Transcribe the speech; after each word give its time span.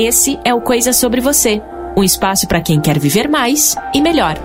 Esse 0.00 0.38
é 0.44 0.54
o 0.54 0.60
Coisa 0.60 0.92
Sobre 0.92 1.20
Você 1.20 1.60
um 1.96 2.04
espaço 2.04 2.46
para 2.46 2.60
quem 2.60 2.80
quer 2.80 3.00
viver 3.00 3.28
mais 3.28 3.74
e 3.92 4.00
melhor. 4.00 4.36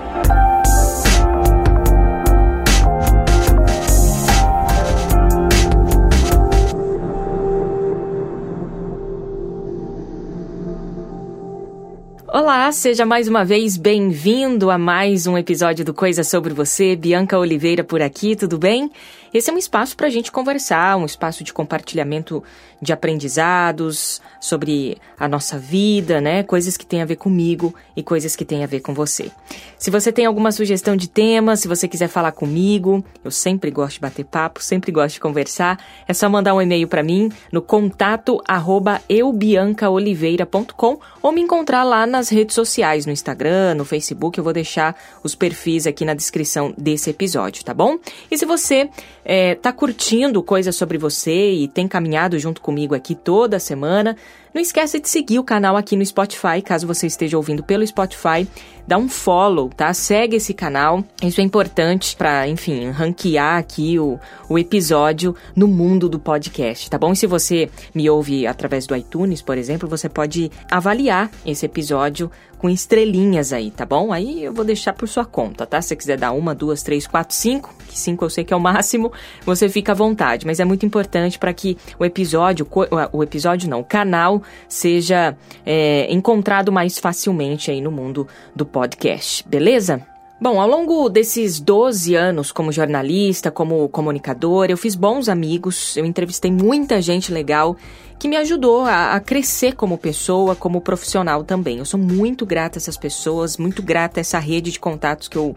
Olá, 12.26 12.72
seja 12.72 13.06
mais 13.06 13.28
uma 13.28 13.44
vez 13.44 13.76
bem-vindo 13.76 14.72
a 14.72 14.76
mais 14.76 15.28
um 15.28 15.38
episódio 15.38 15.84
do 15.84 15.94
Coisa 15.94 16.24
Sobre 16.24 16.52
Você. 16.52 16.96
Bianca 16.96 17.38
Oliveira 17.38 17.84
por 17.84 18.02
aqui, 18.02 18.34
tudo 18.34 18.58
bem? 18.58 18.90
Esse 19.34 19.50
é 19.50 19.52
um 19.52 19.58
espaço 19.58 19.96
para 19.96 20.06
a 20.06 20.10
gente 20.10 20.30
conversar, 20.30 20.96
um 20.96 21.04
espaço 21.04 21.42
de 21.42 21.52
compartilhamento 21.52 22.40
de 22.80 22.92
aprendizados 22.92 24.22
sobre 24.40 24.96
a 25.18 25.26
nossa 25.26 25.58
vida, 25.58 26.20
né? 26.20 26.44
Coisas 26.44 26.76
que 26.76 26.86
têm 26.86 27.02
a 27.02 27.04
ver 27.04 27.16
comigo 27.16 27.74
e 27.96 28.02
coisas 28.02 28.36
que 28.36 28.44
têm 28.44 28.62
a 28.62 28.66
ver 28.68 28.78
com 28.78 28.94
você. 28.94 29.32
Se 29.76 29.90
você 29.90 30.12
tem 30.12 30.24
alguma 30.24 30.52
sugestão 30.52 30.94
de 30.94 31.08
tema, 31.08 31.56
se 31.56 31.66
você 31.66 31.88
quiser 31.88 32.06
falar 32.06 32.30
comigo, 32.30 33.04
eu 33.24 33.30
sempre 33.32 33.72
gosto 33.72 33.94
de 33.94 34.00
bater 34.02 34.24
papo, 34.24 34.62
sempre 34.62 34.92
gosto 34.92 35.14
de 35.14 35.20
conversar, 35.20 35.84
é 36.06 36.14
só 36.14 36.28
mandar 36.28 36.54
um 36.54 36.62
e-mail 36.62 36.86
para 36.86 37.02
mim 37.02 37.28
no 37.50 37.60
contato 37.60 38.40
arroba 38.46 39.02
eubiancaoliveira.com 39.08 41.00
ou 41.20 41.32
me 41.32 41.40
encontrar 41.40 41.82
lá 41.82 42.06
nas 42.06 42.28
redes 42.28 42.54
sociais, 42.54 43.04
no 43.04 43.10
Instagram, 43.10 43.74
no 43.74 43.84
Facebook, 43.84 44.38
eu 44.38 44.44
vou 44.44 44.52
deixar 44.52 44.94
os 45.24 45.34
perfis 45.34 45.88
aqui 45.88 46.04
na 46.04 46.14
descrição 46.14 46.72
desse 46.78 47.10
episódio, 47.10 47.64
tá 47.64 47.74
bom? 47.74 47.98
E 48.30 48.38
se 48.38 48.44
você 48.44 48.88
é, 49.24 49.54
tá 49.54 49.72
curtindo 49.72 50.42
coisas 50.42 50.76
sobre 50.76 50.98
você 50.98 51.52
e 51.52 51.66
tem 51.66 51.88
caminhado 51.88 52.38
junto 52.38 52.60
comigo 52.60 52.94
aqui 52.94 53.14
toda 53.14 53.58
semana, 53.58 54.16
não 54.54 54.62
esqueça 54.62 55.00
de 55.00 55.08
seguir 55.08 55.40
o 55.40 55.44
canal 55.44 55.76
aqui 55.76 55.96
no 55.96 56.06
Spotify, 56.06 56.62
caso 56.64 56.86
você 56.86 57.08
esteja 57.08 57.36
ouvindo 57.36 57.64
pelo 57.64 57.84
Spotify, 57.84 58.46
dá 58.86 58.96
um 58.96 59.08
follow, 59.08 59.68
tá? 59.68 59.92
Segue 59.92 60.36
esse 60.36 60.54
canal. 60.54 61.02
Isso 61.20 61.40
é 61.40 61.44
importante 61.44 62.14
para, 62.14 62.46
enfim, 62.46 62.90
ranquear 62.90 63.58
aqui 63.58 63.98
o, 63.98 64.18
o 64.48 64.56
episódio 64.56 65.34
no 65.56 65.66
mundo 65.66 66.08
do 66.08 66.20
podcast, 66.20 66.88
tá 66.88 66.96
bom? 66.96 67.12
E 67.12 67.16
se 67.16 67.26
você 67.26 67.68
me 67.92 68.08
ouve 68.08 68.46
através 68.46 68.86
do 68.86 68.94
iTunes, 68.94 69.42
por 69.42 69.58
exemplo, 69.58 69.88
você 69.88 70.08
pode 70.08 70.52
avaliar 70.70 71.30
esse 71.44 71.66
episódio 71.66 72.30
com 72.64 72.70
estrelinhas 72.70 73.52
aí, 73.52 73.70
tá 73.70 73.84
bom? 73.84 74.10
Aí 74.10 74.44
eu 74.44 74.52
vou 74.52 74.64
deixar 74.64 74.94
por 74.94 75.06
sua 75.06 75.26
conta, 75.26 75.66
tá? 75.66 75.82
Se 75.82 75.88
você 75.88 75.96
quiser 75.96 76.16
dar 76.16 76.32
uma, 76.32 76.54
duas, 76.54 76.82
três, 76.82 77.06
quatro, 77.06 77.36
cinco, 77.36 77.74
que 77.86 77.98
cinco 77.98 78.24
eu 78.24 78.30
sei 78.30 78.42
que 78.42 78.54
é 78.54 78.56
o 78.56 78.60
máximo, 78.60 79.12
você 79.44 79.68
fica 79.68 79.92
à 79.92 79.94
vontade. 79.94 80.46
Mas 80.46 80.60
é 80.60 80.64
muito 80.64 80.86
importante 80.86 81.38
para 81.38 81.52
que 81.52 81.76
o 81.98 82.06
episódio, 82.06 82.66
o 83.12 83.22
episódio 83.22 83.68
não, 83.68 83.80
o 83.80 83.84
canal 83.84 84.42
seja 84.68 85.36
é, 85.64 86.06
encontrado 86.12 86.70
mais 86.70 86.98
facilmente 86.98 87.70
aí 87.70 87.80
no 87.80 87.90
mundo 87.90 88.26
do 88.54 88.64
podcast, 88.64 89.46
beleza? 89.48 90.06
Bom, 90.40 90.60
ao 90.60 90.68
longo 90.68 91.08
desses 91.08 91.60
12 91.60 92.14
anos 92.16 92.52
como 92.52 92.72
jornalista, 92.72 93.50
como 93.50 93.88
comunicador, 93.88 94.66
eu 94.68 94.76
fiz 94.76 94.94
bons 94.94 95.28
amigos, 95.28 95.96
eu 95.96 96.04
entrevistei 96.04 96.50
muita 96.50 97.00
gente 97.00 97.32
legal 97.32 97.76
que 98.18 98.28
me 98.28 98.36
ajudou 98.36 98.82
a, 98.82 99.14
a, 99.14 99.20
crescer 99.20 99.74
como 99.74 99.96
pessoa, 99.96 100.56
como 100.56 100.80
profissional 100.80 101.44
também. 101.44 101.78
Eu 101.78 101.84
sou 101.84 101.98
muito 101.98 102.44
grata 102.44 102.78
a 102.78 102.80
essas 102.80 102.96
pessoas, 102.96 103.56
muito 103.56 103.82
grata 103.82 104.18
a 104.18 104.22
essa 104.22 104.38
rede 104.38 104.70
de 104.72 104.80
contatos 104.80 105.28
que 105.28 105.38
eu, 105.38 105.56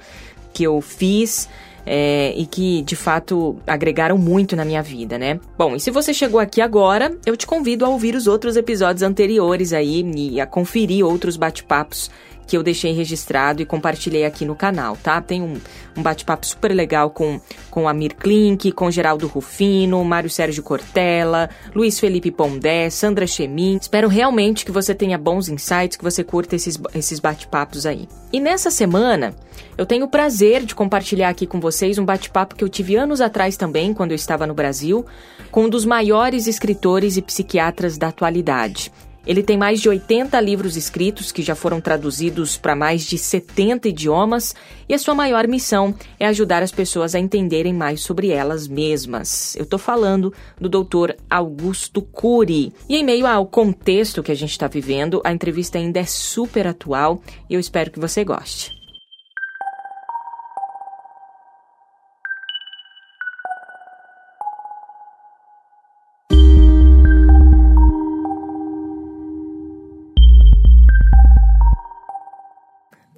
que 0.54 0.64
eu 0.64 0.80
fiz. 0.80 1.50
É, 1.90 2.34
e 2.36 2.46
que 2.46 2.82
de 2.82 2.98
fato 2.98 3.56
agregaram 3.66 4.18
muito 4.18 4.58
na 4.58 4.66
minha 4.66 4.84
vida, 4.84 5.18
né? 5.18 5.40
Bom, 5.58 5.74
e 5.74 5.80
se 5.80 5.90
você 5.90 6.14
chegou 6.14 6.38
aqui 6.38 6.60
agora, 6.60 7.18
eu 7.26 7.38
te 7.38 7.48
convido 7.48 7.86
a 7.86 7.90
ouvir 7.90 8.14
os 8.14 8.28
outros 8.28 8.58
episódios 8.58 9.04
anteriores 9.04 9.72
aí 9.72 10.04
e 10.14 10.42
a 10.42 10.46
conferir 10.46 11.06
outros 11.06 11.38
bate-papos 11.38 12.12
que 12.48 12.56
eu 12.56 12.64
deixei 12.64 12.94
registrado 12.94 13.62
e 13.62 13.66
compartilhei 13.66 14.26
aqui 14.26 14.46
no 14.46 14.56
canal, 14.56 14.96
tá? 14.96 15.22
Tem 15.22 15.42
um, 15.42 15.56
um 15.96 16.02
bate-papo 16.02 16.46
super 16.46 16.72
legal 16.74 17.10
com, 17.10 17.40
com 17.70 17.88
Amir 17.88 18.16
Klink, 18.16 18.72
com 18.72 18.90
Geraldo 18.90 19.28
Rufino, 19.28 20.04
Mário 20.06 20.30
Sérgio 20.30 20.64
Cortella, 20.64 21.50
Luiz 21.76 22.00
Felipe 22.00 22.32
Pondé, 22.32 22.90
Sandra 22.90 23.28
Chemin. 23.28 23.78
Espero 23.80 24.08
realmente 24.08 24.66
que 24.66 24.72
você 24.72 24.96
tenha 24.96 25.18
bons 25.18 25.50
insights, 25.50 25.98
que 25.98 26.04
você 26.04 26.24
curta 26.24 26.56
esses, 26.56 26.80
esses 26.96 27.20
bate-papos 27.20 27.86
aí. 27.86 28.08
E 28.32 28.40
nessa 28.40 28.72
semana, 28.72 29.36
eu 29.78 29.86
tenho 29.86 30.06
o 30.06 30.10
prazer 30.10 30.66
de 30.66 30.74
compartilhar 30.74 31.30
aqui 31.30 31.46
com 31.46 31.60
vocês 31.60 31.98
um 31.98 32.06
bate-papo 32.06 32.56
que 32.56 32.64
eu 32.64 32.70
tive 32.70 32.96
anos 32.96 33.22
atrás 33.22 33.58
também, 33.58 33.94
quando 33.94 34.12
eu 34.12 34.16
estava 34.16 34.48
no 34.48 34.54
Brasil, 34.54 35.06
com 35.52 35.66
um 35.66 35.70
dos 35.70 35.86
maiores 35.86 36.48
escritores 36.48 37.18
e 37.18 37.22
psiquiatras 37.22 37.98
da 37.98 38.08
atualidade. 38.08 38.92
Ele 39.28 39.44
tem 39.44 39.58
mais 39.58 39.82
de 39.82 39.90
80 39.90 40.40
livros 40.40 40.78
escritos 40.78 41.34
que 41.34 41.42
já 41.42 41.54
foram 41.54 41.82
traduzidos 41.82 42.56
para 42.56 42.78
mais 42.78 43.06
de 43.06 43.18
70 43.18 43.90
idiomas 43.90 44.56
e 44.88 44.94
a 44.94 44.98
sua 44.98 45.14
maior 45.14 45.46
missão 45.50 45.94
é 46.18 46.26
ajudar 46.26 46.64
as 46.64 46.72
pessoas 46.72 47.14
a 47.14 47.20
entenderem 47.20 47.74
mais 47.74 48.00
sobre 48.00 48.30
elas 48.30 48.70
mesmas. 48.70 49.54
Eu 49.58 49.64
estou 49.64 49.78
falando 49.78 50.34
do 50.60 50.70
Dr. 50.70 51.12
Augusto 51.30 52.02
Cury. 52.02 52.72
E 52.88 52.96
em 52.96 53.04
meio 53.04 53.28
ao 53.28 53.46
contexto 53.46 54.24
que 54.24 54.32
a 54.32 54.36
gente 54.36 54.52
está 54.52 54.68
vivendo, 54.68 55.22
a 55.26 55.34
entrevista 55.34 55.78
ainda 55.78 56.00
é 56.00 56.06
super 56.06 56.66
atual 56.66 57.22
e 57.50 57.54
eu 57.54 57.60
espero 57.60 57.92
que 57.92 58.00
você 58.00 58.24
goste. 58.24 58.77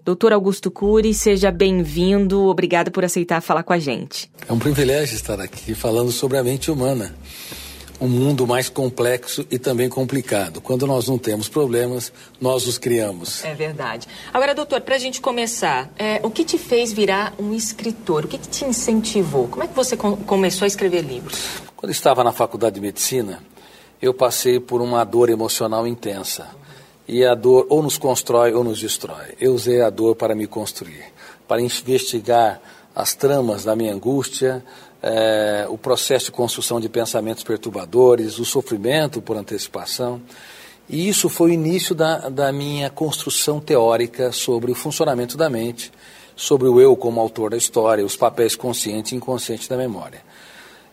Doutor 0.10 0.34
Augusto 0.34 0.72
Cury, 0.72 1.14
seja 1.14 1.52
bem-vindo. 1.52 2.46
Obrigado 2.46 2.90
por 2.90 3.06
aceitar 3.06 3.42
falar 3.42 3.62
com 3.62 3.74
a 3.74 3.78
gente. 3.78 4.28
É 4.48 4.52
um 4.52 4.58
privilégio 4.58 5.14
estar 5.14 5.40
aqui 5.40 5.76
falando 5.76 6.12
sobre 6.12 6.36
a 6.36 6.44
mente 6.44 6.72
humana. 6.72 7.14
Um 8.02 8.08
mundo 8.08 8.48
mais 8.48 8.70
complexo 8.70 9.46
e 9.52 9.60
também 9.60 9.88
complicado. 9.88 10.62
Quando 10.62 10.88
nós 10.88 11.08
não 11.08 11.20
temos 11.20 11.48
problemas, 11.48 12.12
nós 12.42 12.66
os 12.66 12.80
criamos. 12.80 13.46
É 13.46 13.54
verdade. 13.54 14.08
Agora, 14.34 14.56
doutor, 14.56 14.82
para 14.82 14.96
a 14.96 14.98
gente 14.98 15.22
começar, 15.22 15.94
é, 15.96 16.20
o 16.24 16.32
que 16.32 16.44
te 16.44 16.58
fez 16.58 16.92
virar 16.92 17.36
um 17.38 17.54
escritor? 17.54 18.26
O 18.26 18.28
que, 18.28 18.40
que 18.40 18.48
te 18.48 18.66
incentivou? 18.66 19.48
Como 19.48 19.64
é 19.64 19.68
que 19.68 19.76
você 19.76 19.96
com 19.96 20.18
começou 20.18 20.66
a 20.66 20.68
escrever 20.68 21.02
livros? 21.02 21.62
Quando 21.78 21.92
estava 21.92 22.24
na 22.24 22.32
faculdade 22.32 22.74
de 22.74 22.82
medicina, 22.82 23.44
eu 24.02 24.12
passei 24.12 24.60
por 24.60 24.82
uma 24.82 25.04
dor 25.04 25.30
emocional 25.30 25.86
intensa 25.86 26.48
e 27.10 27.26
a 27.26 27.34
dor 27.34 27.66
ou 27.70 27.82
nos 27.82 27.98
constrói 27.98 28.54
ou 28.54 28.64
nos 28.64 28.80
destrói. 28.80 29.34
Eu 29.42 29.56
usei 29.56 29.82
a 29.82 29.90
dor 29.90 30.16
para 30.16 30.36
me 30.36 30.46
construir, 30.46 31.06
para 31.48 31.60
investigar 31.60 32.62
as 32.96 33.16
tramas 33.16 33.64
da 33.64 33.76
minha 33.76 33.92
angústia, 33.92 34.64
é, 35.02 35.66
o 35.68 35.78
processo 35.78 36.26
de 36.26 36.32
construção 36.32 36.80
de 36.80 36.88
pensamentos 36.88 37.44
perturbadores, 37.44 38.38
o 38.38 38.46
sofrimento 38.46 39.24
por 39.24 39.36
antecipação. 39.36 40.22
E 40.88 41.10
isso 41.10 41.30
foi 41.30 41.50
o 41.50 41.54
início 41.54 41.96
da, 41.96 42.30
da 42.30 42.52
minha 42.52 42.92
construção 42.92 43.60
teórica 43.60 44.32
sobre 44.32 44.72
o 44.72 44.76
funcionamento 44.76 45.36
da 45.36 45.50
mente, 45.50 45.92
sobre 46.36 46.68
o 46.68 46.80
eu 46.80 46.96
como 46.96 47.20
autor 47.20 47.50
da 47.50 47.58
história, 47.58 48.06
os 48.06 48.16
papéis 48.16 48.56
consciente 48.56 49.16
e 49.16 49.18
inconsciente 49.18 49.68
da 49.68 49.76
memória. 49.76 50.22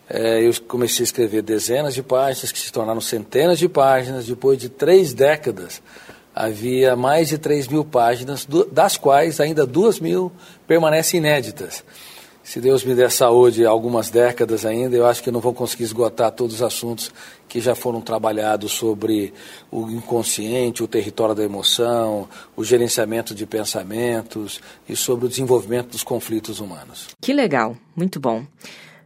É, 0.09 0.41
eu 0.41 0.51
comecei 0.67 1.03
a 1.03 1.05
escrever 1.05 1.43
dezenas 1.43 1.93
de 1.93 2.01
páginas, 2.01 2.51
que 2.51 2.59
se 2.59 2.71
tornaram 2.71 3.01
centenas 3.01 3.59
de 3.59 3.69
páginas, 3.69 4.25
depois 4.25 4.57
de 4.57 4.69
três 4.69 5.13
décadas 5.13 5.81
havia 6.37 6.95
mais 6.95 7.29
de 7.29 7.37
3 7.37 7.67
mil 7.67 7.83
páginas, 7.83 8.47
das 8.71 8.95
quais 8.95 9.39
ainda 9.39 9.65
2 9.65 9.99
mil 9.99 10.31
permanecem 10.67 11.17
inéditas. 11.17 11.83
Se 12.43 12.61
Deus 12.61 12.85
me 12.85 12.95
der 12.95 13.11
saúde 13.11 13.65
algumas 13.65 14.09
décadas 14.09 14.65
ainda, 14.65 14.95
eu 14.95 15.05
acho 15.05 15.21
que 15.21 15.29
não 15.29 15.41
vou 15.41 15.53
conseguir 15.53 15.83
esgotar 15.83 16.31
todos 16.31 16.55
os 16.55 16.61
assuntos 16.61 17.11
que 17.49 17.59
já 17.59 17.75
foram 17.75 17.99
trabalhados 17.99 18.71
sobre 18.71 19.33
o 19.69 19.89
inconsciente, 19.89 20.81
o 20.81 20.87
território 20.87 21.35
da 21.35 21.43
emoção, 21.43 22.25
o 22.55 22.63
gerenciamento 22.63 23.35
de 23.35 23.45
pensamentos 23.45 24.61
e 24.87 24.95
sobre 24.95 25.25
o 25.25 25.29
desenvolvimento 25.29 25.89
dos 25.89 26.03
conflitos 26.03 26.61
humanos. 26.61 27.07
Que 27.19 27.33
legal, 27.33 27.75
muito 27.93 28.17
bom. 28.17 28.45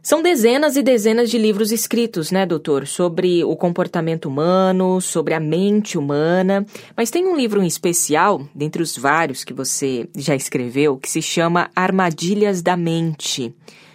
São 0.02 0.20
dezenas 0.20 0.76
e 0.76 0.82
dezenas 0.82 1.30
de 1.30 1.38
livros 1.38 1.70
escritos, 1.70 2.32
né, 2.32 2.44
doutor, 2.44 2.88
sobre 2.88 3.44
o 3.44 3.54
comportamento 3.54 4.26
humano, 4.26 5.00
sobre 5.00 5.32
a 5.32 5.38
mente 5.38 5.96
humana. 5.96 6.66
Mas 6.96 7.08
tem 7.08 7.24
um 7.24 7.36
livro 7.36 7.62
em 7.62 7.68
especial, 7.68 8.44
dentre 8.52 8.82
os 8.82 8.98
vários 8.98 9.44
que 9.44 9.52
você 9.52 10.08
já 10.16 10.34
escreveu, 10.34 10.96
que 10.96 11.08
se 11.08 11.22
chama 11.22 11.70
Armadilhas 11.76 12.62
da 12.62 12.76
Mente. 12.76 13.54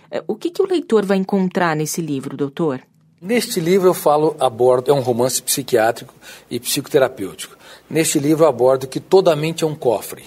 É, 0.09 0.24
o 0.25 0.36
que, 0.36 0.50
que 0.50 0.62
o 0.62 0.65
leitor 0.65 1.06
vai 1.06 1.18
encontrar 1.18 1.75
nesse 1.75 2.01
livro, 2.01 2.38
doutor? 2.38 2.81
Neste 3.21 3.60
livro 3.60 3.89
eu 3.89 3.94
falo, 3.94 4.33
abordo, 4.39 4.89
é 4.89 4.94
um 4.94 5.01
romance 5.01 5.44
psiquiátrico 5.44 6.13
e 6.50 6.57
psicoterapêutico. 6.57 7.57
Neste 7.89 8.18
livro 8.18 8.45
eu 8.45 8.50
abordo 8.50 8.88
que 8.88 9.01
toda 9.01 9.36
mente 9.36 9.65
é 9.65 9.68
um 9.68 9.75
cofre. 9.75 10.24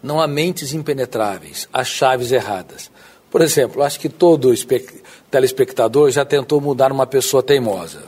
Não 0.00 0.20
há 0.20 0.28
mentes 0.28 0.72
impenetráveis, 0.72 1.68
há 1.72 1.82
chaves 1.82 2.30
erradas. 2.30 2.92
Por 3.28 3.42
exemplo, 3.42 3.82
acho 3.82 3.98
que 3.98 4.08
todo 4.08 4.54
telespectador 5.36 6.10
já 6.10 6.24
tentou 6.24 6.62
mudar 6.62 6.90
uma 6.90 7.06
pessoa 7.06 7.42
teimosa. 7.42 8.04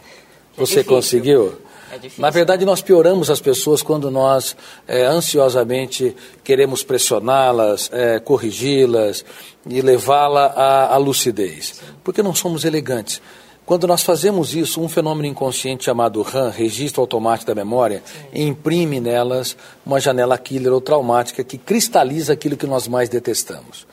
Você 0.56 0.82
conseguiu? 0.82 1.58
É 1.92 1.98
Na 2.16 2.30
verdade, 2.30 2.64
nós 2.64 2.80
pioramos 2.80 3.28
as 3.28 3.38
pessoas 3.40 3.82
quando 3.82 4.10
nós 4.10 4.56
é, 4.86 5.04
ansiosamente 5.04 6.16
queremos 6.42 6.82
pressioná-las, 6.82 7.90
é, 7.92 8.18
corrigi-las 8.18 9.24
e 9.68 9.82
levá-la 9.82 10.46
à, 10.46 10.94
à 10.94 10.96
lucidez. 10.96 11.82
Porque 12.02 12.22
não 12.22 12.34
somos 12.34 12.64
elegantes. 12.64 13.20
Quando 13.66 13.86
nós 13.86 14.02
fazemos 14.02 14.54
isso, 14.54 14.80
um 14.80 14.88
fenômeno 14.88 15.26
inconsciente 15.26 15.84
chamado 15.84 16.22
RAM, 16.22 16.48
registro 16.48 17.02
automático 17.02 17.48
da 17.48 17.54
memória, 17.54 18.02
Sim. 18.06 18.48
imprime 18.48 19.00
nelas 19.00 19.54
uma 19.84 20.00
janela 20.00 20.38
killer 20.38 20.72
ou 20.72 20.80
traumática 20.80 21.44
que 21.44 21.58
cristaliza 21.58 22.32
aquilo 22.32 22.56
que 22.56 22.66
nós 22.66 22.88
mais 22.88 23.10
detestamos. 23.10 23.86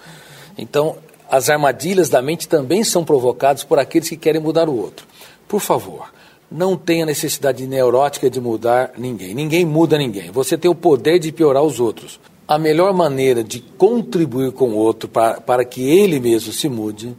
Então, 0.58 0.96
as 1.36 1.50
armadilhas 1.50 2.10
da 2.10 2.22
mente 2.22 2.48
também 2.48 2.82
são 2.82 3.04
provocadas 3.04 3.64
por 3.64 3.78
aqueles 3.78 4.08
que 4.08 4.16
querem 4.16 4.40
mudar 4.40 4.70
o 4.70 4.78
outro. 4.78 5.06
Por 5.50 5.60
favor, 5.60 6.10
não 6.50 6.78
tenha 6.78 7.06
necessidade 7.06 7.68
neurótica 7.68 8.30
de 8.30 8.40
mudar 8.40 8.92
ninguém. 8.98 9.34
Ninguém 9.34 9.66
muda 9.66 9.98
ninguém. 9.98 10.32
Você 10.32 10.58
tem 10.58 10.72
o 10.72 10.76
poder 10.76 11.20
de 11.20 11.34
piorar 11.34 11.62
os 11.62 11.82
outros. 11.82 12.22
A 12.48 12.58
melhor 12.58 12.94
maneira 12.94 13.44
de 13.44 13.60
contribuir 13.60 14.54
com 14.54 14.70
o 14.70 14.78
outro 14.78 15.10
para, 15.10 15.42
para 15.42 15.66
que 15.66 15.82
ele 15.82 16.22
mesmo 16.22 16.54
se 16.54 16.70
mude 16.70 17.14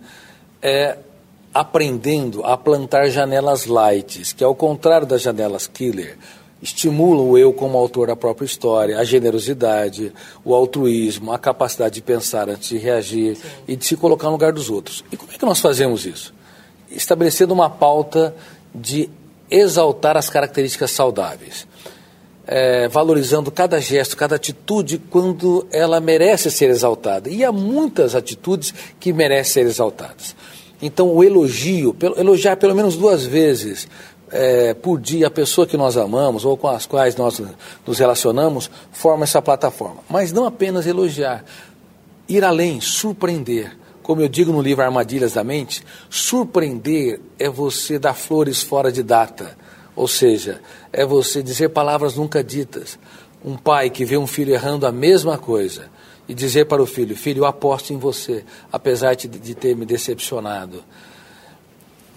é 0.63 0.97
aprendendo 1.53 2.43
a 2.45 2.57
plantar 2.57 3.11
janelas 3.11 3.67
lights, 3.67 4.33
que 4.33 4.43
ao 4.43 4.55
contrário 4.55 5.07
das 5.07 5.21
janelas 5.21 5.67
killer, 5.67 6.17
estimulam 6.63 7.29
o 7.29 7.39
eu 7.39 7.53
como 7.53 7.77
autor 7.77 8.09
da 8.09 8.17
própria 8.17 8.47
história, 8.47 8.99
a 8.99 9.05
generosidade, 9.05 10.13
o 10.45 10.55
altruísmo, 10.55 11.33
a 11.33 11.39
capacidade 11.39 11.97
de 11.97 12.03
pensar 12.03 12.49
antes 12.49 12.71
de 12.71 12.79
reagir 12.79 13.37
Sim. 13.37 13.43
e 13.69 13.77
de 13.77 13.85
se 13.85 13.97
colocar 13.97 14.27
no 14.27 14.33
lugar 14.33 14.53
dos 14.53 14.71
outros. 14.71 15.05
E 15.13 15.17
como 15.17 15.31
é 15.33 15.37
que 15.37 15.45
nós 15.45 15.61
fazemos 15.61 16.07
isso? 16.07 16.35
Estabelecendo 16.91 17.53
uma 17.53 17.69
pauta 17.69 18.35
de 18.75 19.11
exaltar 19.51 20.17
as 20.17 20.29
características 20.29 20.91
saudáveis. 20.91 21.67
É, 22.49 22.87
valorizando 22.87 23.51
cada 23.51 23.81
gesto, 23.81 24.17
cada 24.17 24.37
atitude 24.37 24.99
quando 25.11 25.67
ela 25.73 26.01
merece 26.01 26.49
ser 26.49 26.71
exaltada. 26.71 27.29
E 27.29 27.45
há 27.45 27.51
muitas 27.51 28.15
atitudes 28.15 28.73
que 29.01 29.13
merecem 29.13 29.65
ser 29.65 29.69
exaltadas. 29.69 30.37
Então, 30.81 31.09
o 31.09 31.25
elogio, 31.25 31.97
elogiar 32.17 32.57
pelo 32.57 32.75
menos 32.75 32.97
duas 32.97 33.25
vezes 33.25 33.89
é, 34.31 34.75
por 34.75 35.01
dia 35.01 35.29
a 35.29 35.31
pessoa 35.31 35.67
que 35.67 35.77
nós 35.77 35.97
amamos 35.97 36.45
ou 36.45 36.57
com 36.57 36.69
as 36.69 36.87
quais 36.87 37.17
nós 37.17 37.41
nos 37.87 37.99
relacionamos, 37.99 38.71
forma 38.93 39.25
essa 39.25 39.41
plataforma. 39.41 40.03
Mas 40.09 40.33
não 40.33 40.47
apenas 40.47 40.87
elogiar, 40.87 41.45
ir 42.29 42.45
além, 42.45 42.81
surpreender. 42.81 43.77
Como 44.03 44.21
eu 44.21 44.29
digo 44.29 44.53
no 44.53 44.61
livro 44.61 44.85
Armadilhas 44.85 45.33
da 45.33 45.43
Mente, 45.43 45.85
surpreender 46.09 47.21
é 47.39 47.49
você 47.49 47.99
dar 47.99 48.15
flores 48.15 48.63
fora 48.63 48.93
de 48.93 49.03
data. 49.03 49.57
Ou 49.97 50.07
seja, 50.07 50.61
é 50.93 51.05
você 51.05 51.43
dizer 51.43 51.71
palavras 51.71 52.17
nunca 52.17 52.45
ditas. 52.45 52.99
Um 53.45 53.57
pai 53.57 53.91
que 53.91 54.05
vê 54.05 54.17
um 54.17 54.27
filho 54.27 54.53
errando 54.53 54.87
a 54.87 54.93
mesma 54.93 55.39
coisa 55.39 55.89
e 56.29 56.35
dizer 56.35 56.67
para 56.67 56.83
o 56.83 56.87
filho: 56.87 57.17
Filho, 57.17 57.41
eu 57.41 57.47
aposto 57.47 57.93
em 57.93 57.99
você, 57.99 58.45
apesar 58.71 59.15
de, 59.15 59.27
de 59.27 59.55
ter 59.55 59.75
me 59.75 59.87
decepcionado. 59.87 60.85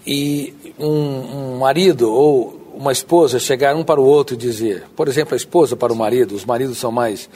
E 0.06 0.54
um, 0.78 0.86
um, 0.88 1.58
marido 1.58 2.10
ou 2.10 2.58
uma 2.74 2.92
esposa 2.92 3.38
chegar 3.38 3.76
um 3.76 3.84
para 3.84 4.00
o 4.00 4.04
outro 4.04 4.34
e 4.34 4.38
dizer, 4.38 4.84
por 4.96 5.08
exemplo, 5.08 5.34
a 5.34 5.36
esposa 5.36 5.76
para 5.76 5.92
o 5.92 5.96
marido, 5.96 6.34
os 6.34 6.44
maridos 6.44 6.78
são 6.78 6.90
mais, 6.90 7.28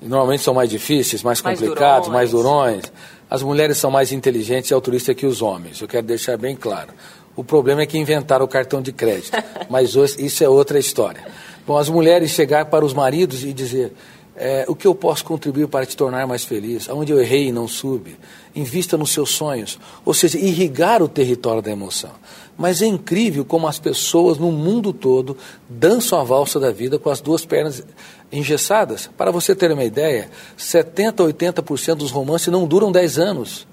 normalmente 0.00 0.42
são 0.42 0.54
mais 0.54 0.70
difíceis, 0.70 1.22
mais, 1.22 1.42
mais 1.42 1.58
complicados, 1.58 2.08
durões. 2.08 2.12
mais 2.12 2.30
durões. 2.30 2.92
As 3.28 3.42
mulheres 3.42 3.78
são 3.78 3.90
mais 3.90 4.12
inteligentes 4.12 4.70
e 4.70 4.74
altruístas 4.74 5.16
que 5.16 5.26
os 5.26 5.42
homens, 5.42 5.80
eu 5.80 5.88
quero 5.88 6.06
deixar 6.06 6.36
bem 6.36 6.54
claro. 6.54 6.92
O 7.34 7.42
problema 7.42 7.82
é 7.82 7.86
que 7.86 7.98
inventaram 7.98 8.44
o 8.44 8.48
cartão 8.48 8.82
de 8.82 8.92
crédito, 8.92 9.32
mas 9.70 9.94
isso 10.18 10.44
é 10.44 10.48
outra 10.48 10.78
história. 10.78 11.26
Bom, 11.66 11.78
as 11.78 11.88
mulheres 11.88 12.30
chegar 12.32 12.66
para 12.66 12.84
os 12.84 12.92
maridos 12.92 13.42
e 13.42 13.52
dizer: 13.52 13.92
é, 14.34 14.64
o 14.66 14.74
que 14.74 14.86
eu 14.86 14.94
posso 14.94 15.24
contribuir 15.24 15.68
para 15.68 15.84
te 15.84 15.96
tornar 15.96 16.26
mais 16.26 16.44
feliz? 16.44 16.88
Aonde 16.88 17.12
eu 17.12 17.20
errei 17.20 17.48
e 17.48 17.52
não 17.52 17.68
soube? 17.68 18.16
Invista 18.54 18.96
nos 18.96 19.12
seus 19.12 19.30
sonhos. 19.30 19.78
Ou 20.04 20.14
seja, 20.14 20.38
irrigar 20.38 21.02
o 21.02 21.08
território 21.08 21.60
da 21.60 21.70
emoção. 21.70 22.10
Mas 22.56 22.80
é 22.80 22.86
incrível 22.86 23.44
como 23.44 23.66
as 23.66 23.78
pessoas 23.78 24.38
no 24.38 24.50
mundo 24.50 24.92
todo 24.92 25.36
dançam 25.68 26.18
a 26.18 26.24
valsa 26.24 26.58
da 26.58 26.70
vida 26.70 26.98
com 26.98 27.10
as 27.10 27.20
duas 27.20 27.44
pernas 27.44 27.84
engessadas. 28.30 29.10
Para 29.16 29.30
você 29.30 29.54
ter 29.54 29.70
uma 29.70 29.84
ideia, 29.84 30.30
70% 30.58 31.20
a 31.20 31.62
80% 31.62 31.94
dos 31.96 32.10
romances 32.10 32.48
não 32.48 32.66
duram 32.66 32.90
10 32.90 33.18
anos. 33.18 33.66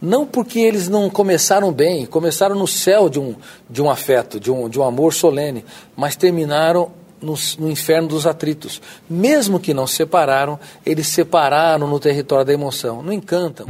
Não 0.00 0.24
porque 0.24 0.60
eles 0.60 0.88
não 0.88 1.10
começaram 1.10 1.72
bem, 1.72 2.06
começaram 2.06 2.54
no 2.54 2.68
céu 2.68 3.08
de 3.08 3.18
um, 3.18 3.34
de 3.68 3.82
um 3.82 3.90
afeto, 3.90 4.38
de 4.38 4.50
um, 4.50 4.68
de 4.68 4.78
um 4.78 4.84
amor 4.84 5.12
solene, 5.12 5.64
mas 5.96 6.14
terminaram 6.14 6.92
no, 7.20 7.34
no, 7.58 7.70
inferno 7.70 8.08
dos 8.08 8.26
atritos. 8.26 8.80
Mesmo 9.08 9.60
que 9.60 9.74
não 9.74 9.86
se 9.86 9.96
separaram, 9.96 10.58
eles 10.84 11.06
separaram 11.08 11.86
no 11.86 12.00
território 12.00 12.44
da 12.44 12.52
emoção. 12.52 13.02
Não 13.02 13.12
encantam. 13.12 13.66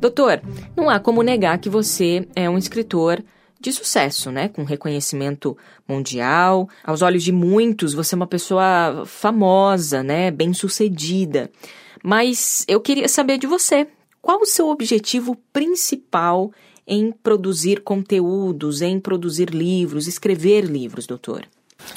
Doutor, 0.00 0.42
não 0.76 0.90
há 0.90 1.00
como 1.00 1.22
negar 1.22 1.58
que 1.58 1.70
você 1.70 2.28
é 2.36 2.48
um 2.48 2.58
escritor 2.58 3.24
de 3.58 3.72
sucesso, 3.72 4.30
né? 4.30 4.48
Com 4.48 4.62
reconhecimento 4.62 5.56
mundial. 5.88 6.68
Aos 6.84 7.00
olhos 7.00 7.22
de 7.22 7.32
muitos, 7.32 7.94
você 7.94 8.14
é 8.14 8.16
uma 8.16 8.26
pessoa 8.26 9.04
famosa, 9.06 10.02
né? 10.02 10.30
Bem 10.30 10.52
sucedida. 10.52 11.50
Mas 12.02 12.66
eu 12.68 12.80
queria 12.80 13.08
saber 13.08 13.38
de 13.38 13.46
você. 13.46 13.86
Qual 14.24 14.40
o 14.40 14.46
seu 14.46 14.70
objetivo 14.70 15.36
principal 15.52 16.50
em 16.86 17.12
produzir 17.12 17.82
conteúdos, 17.82 18.80
em 18.80 18.98
produzir 18.98 19.50
livros, 19.50 20.06
escrever 20.06 20.62
livros, 20.64 21.06
doutor? 21.06 21.46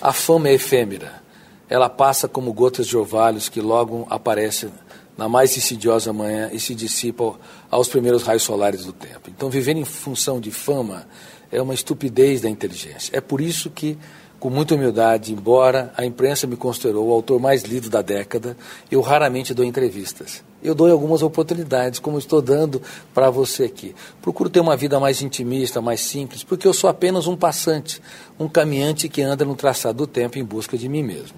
A 0.02 0.12
fama 0.12 0.50
é 0.50 0.56
efêmera. 0.56 1.24
Ela 1.70 1.88
passa 1.88 2.28
como 2.28 2.52
gotas 2.52 2.86
de 2.86 2.98
orvalhos 2.98 3.48
que 3.48 3.62
logo 3.62 4.06
aparecem 4.10 4.70
na 5.18 5.30
mais 5.30 5.56
insidiosa 5.56 6.12
manhã 6.12 6.50
e 6.52 6.60
se 6.60 6.76
dissipam 6.76 7.36
aos 7.72 7.88
primeiros 7.88 8.24
raios 8.24 8.44
solares 8.44 8.84
do 8.84 8.92
tempo. 8.92 9.30
Então, 9.30 9.50
viver 9.50 9.78
em 9.78 9.86
função 9.86 10.42
de 10.42 10.52
fama 10.52 11.08
é 11.50 11.62
uma 11.62 11.74
estupidez 11.74 12.42
da 12.42 12.50
inteligência. 12.50 13.16
É 13.16 13.22
por 13.22 13.40
isso 13.40 13.70
que 13.70 13.98
com 14.40 14.50
muita 14.50 14.76
humildade, 14.76 15.34
embora 15.34 15.92
a 15.98 16.06
imprensa 16.06 16.46
me 16.46 16.56
considerou 16.56 17.08
o 17.08 17.12
autor 17.12 17.40
mais 17.40 17.64
lido 17.64 17.90
da 17.90 18.02
década, 18.02 18.56
eu 18.92 19.02
raramente 19.02 19.54
dou 19.54 19.66
entrevistas. 19.66 20.44
Eu 20.64 20.76
dou 20.76 20.92
algumas 20.92 21.24
oportunidades, 21.24 22.00
como 22.00 22.18
estou 22.18 22.42
dando 22.42 22.82
para 23.14 23.30
você 23.30 23.66
aqui. 23.66 23.96
Procuro 24.22 24.50
ter 24.50 24.60
uma 24.60 24.76
vida 24.76 25.00
mais 25.00 25.22
intimista, 25.22 25.82
mais 25.82 26.02
simples, 26.02 26.44
porque 26.44 26.68
eu 26.68 26.74
sou 26.74 26.90
apenas 26.90 27.28
um 27.28 27.36
passante, 27.36 28.02
um 28.40 28.48
caminhante 28.48 29.10
que 29.10 29.22
anda 29.22 29.46
no 29.46 29.56
traçado 29.56 30.00
do 30.00 30.08
tempo 30.08 30.38
em 30.38 30.44
busca 30.44 30.78
de 30.78 30.90
mim 30.90 31.04
mesmo. 31.04 31.38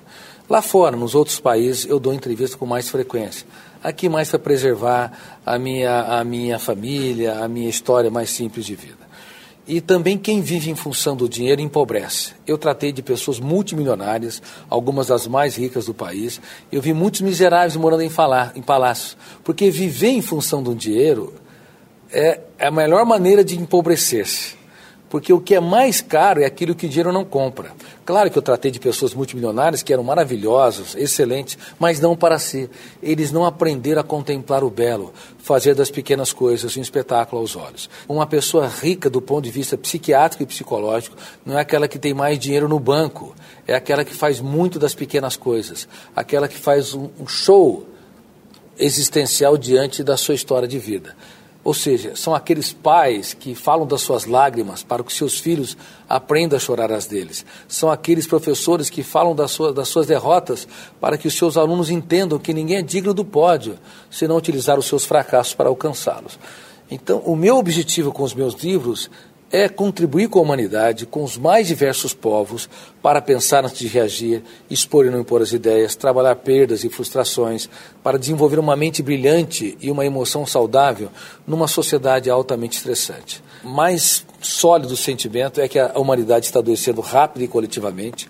Lá 0.49 0.61
fora, 0.61 0.95
nos 0.95 1.15
outros 1.15 1.39
países, 1.39 1.85
eu 1.85 1.99
dou 1.99 2.13
entrevista 2.13 2.57
com 2.57 2.65
mais 2.65 2.89
frequência. 2.89 3.45
Aqui 3.83 4.09
mais 4.09 4.29
para 4.29 4.39
preservar 4.39 5.11
a 5.45 5.59
minha, 5.59 6.01
a 6.19 6.23
minha 6.23 6.57
família, 6.57 7.43
a 7.43 7.47
minha 7.47 7.69
história 7.69 8.09
mais 8.09 8.29
simples 8.29 8.65
de 8.65 8.75
vida. 8.75 8.98
E 9.69 9.79
também 9.79 10.17
quem 10.17 10.41
vive 10.41 10.71
em 10.71 10.75
função 10.75 11.15
do 11.15 11.29
dinheiro 11.29 11.61
empobrece. 11.61 12.31
Eu 12.47 12.57
tratei 12.57 12.91
de 12.91 13.03
pessoas 13.03 13.39
multimilionárias, 13.39 14.41
algumas 14.67 15.05
das 15.05 15.27
mais 15.27 15.55
ricas 15.55 15.85
do 15.85 15.93
país. 15.93 16.41
Eu 16.71 16.81
vi 16.81 16.91
muitos 16.91 17.21
miseráveis 17.21 17.75
morando 17.75 18.01
em, 18.01 18.09
falar, 18.09 18.51
em 18.55 18.63
palácios. 18.63 19.15
Porque 19.43 19.69
viver 19.69 20.09
em 20.09 20.23
função 20.23 20.63
do 20.63 20.73
dinheiro 20.73 21.35
é, 22.11 22.39
é 22.57 22.65
a 22.65 22.71
melhor 22.71 23.05
maneira 23.05 23.43
de 23.43 23.59
empobrecer-se. 23.59 24.58
Porque 25.09 25.33
o 25.33 25.41
que 25.41 25.55
é 25.55 25.59
mais 25.59 26.01
caro 26.01 26.41
é 26.41 26.45
aquilo 26.45 26.75
que 26.75 26.85
o 26.85 26.89
dinheiro 26.89 27.11
não 27.11 27.25
compra. 27.25 27.71
Claro 28.05 28.29
que 28.29 28.37
eu 28.37 28.41
tratei 28.41 28.69
de 28.69 28.79
pessoas 28.79 29.13
multimilionárias 29.13 29.81
que 29.81 29.91
eram 29.91 30.03
maravilhosas, 30.03 30.95
excelentes, 30.95 31.57
mas 31.79 31.99
não 31.99 32.15
para 32.15 32.37
si. 32.37 32.69
Eles 33.01 33.31
não 33.31 33.43
aprenderam 33.43 34.01
a 34.01 34.03
contemplar 34.03 34.63
o 34.63 34.69
belo, 34.69 35.11
fazer 35.39 35.73
das 35.73 35.89
pequenas 35.89 36.31
coisas 36.31 36.77
um 36.77 36.81
espetáculo 36.81 37.41
aos 37.41 37.55
olhos. 37.55 37.89
Uma 38.07 38.27
pessoa 38.27 38.67
rica 38.67 39.09
do 39.09 39.21
ponto 39.21 39.43
de 39.43 39.51
vista 39.51 39.77
psiquiátrico 39.77 40.43
e 40.43 40.45
psicológico 40.45 41.15
não 41.45 41.57
é 41.57 41.61
aquela 41.61 41.87
que 41.87 41.97
tem 41.97 42.13
mais 42.13 42.37
dinheiro 42.37 42.67
no 42.67 42.79
banco, 42.79 43.35
é 43.67 43.75
aquela 43.75 44.05
que 44.05 44.13
faz 44.13 44.39
muito 44.39 44.77
das 44.77 44.93
pequenas 44.93 45.35
coisas, 45.35 45.87
aquela 46.15 46.47
que 46.47 46.57
faz 46.57 46.93
um 46.93 47.27
show 47.27 47.87
existencial 48.77 49.57
diante 49.57 50.03
da 50.03 50.15
sua 50.15 50.35
história 50.35 50.67
de 50.67 50.79
vida. 50.79 51.15
Ou 51.69 51.73
seja, 51.75 52.15
são 52.15 52.33
aqueles 52.33 52.73
pais 52.73 53.35
que 53.35 53.53
falam 53.53 53.85
das 53.85 54.01
suas 54.01 54.25
lágrimas 54.25 54.81
para 54.81 55.03
que 55.03 55.13
seus 55.13 55.37
filhos 55.37 55.77
aprendam 56.09 56.57
a 56.57 56.59
chorar 56.59 56.91
as 56.91 57.05
deles. 57.05 57.45
São 57.67 57.91
aqueles 57.91 58.25
professores 58.25 58.89
que 58.89 59.03
falam 59.03 59.35
das 59.35 59.51
suas, 59.51 59.75
das 59.75 59.87
suas 59.87 60.07
derrotas 60.07 60.67
para 60.99 61.15
que 61.15 61.27
os 61.27 61.35
seus 61.35 61.57
alunos 61.57 61.91
entendam 61.91 62.39
que 62.39 62.55
ninguém 62.55 62.77
é 62.77 62.81
digno 62.81 63.13
do 63.13 63.23
pódio 63.23 63.77
se 64.09 64.27
não 64.27 64.35
utilizar 64.35 64.79
os 64.79 64.87
seus 64.87 65.05
fracassos 65.05 65.53
para 65.53 65.69
alcançá-los. 65.69 66.39
Então, 66.89 67.19
o 67.19 67.35
meu 67.35 67.57
objetivo 67.57 68.11
com 68.11 68.23
os 68.23 68.33
meus 68.33 68.55
livros 68.55 69.07
é 69.51 69.67
contribuir 69.67 70.29
com 70.29 70.39
a 70.39 70.41
humanidade, 70.41 71.05
com 71.05 71.23
os 71.23 71.37
mais 71.37 71.67
diversos 71.67 72.13
povos, 72.13 72.69
para 73.01 73.21
pensar 73.21 73.65
antes 73.65 73.79
de 73.79 73.87
reagir, 73.87 74.43
expor 74.69 75.05
e 75.05 75.09
não 75.09 75.19
impor 75.19 75.41
as 75.41 75.51
ideias, 75.51 75.95
trabalhar 75.95 76.35
perdas 76.35 76.83
e 76.83 76.89
frustrações, 76.89 77.69
para 78.03 78.19
desenvolver 78.19 78.59
uma 78.59 78.75
mente 78.75 79.01
brilhante 79.01 79.77
e 79.81 79.89
uma 79.89 80.05
emoção 80.05 80.45
saudável 80.45 81.09
numa 81.47 81.67
sociedade 81.67 82.29
altamente 82.29 82.77
estressante. 82.77 83.43
Mais 83.63 84.25
sólido 84.41 84.95
sentimento 84.95 85.59
é 85.59 85.67
que 85.67 85.79
a 85.79 85.97
humanidade 85.97 86.45
está 86.45 86.59
adoecendo 86.59 87.01
rápido 87.01 87.43
e 87.43 87.47
coletivamente, 87.47 88.29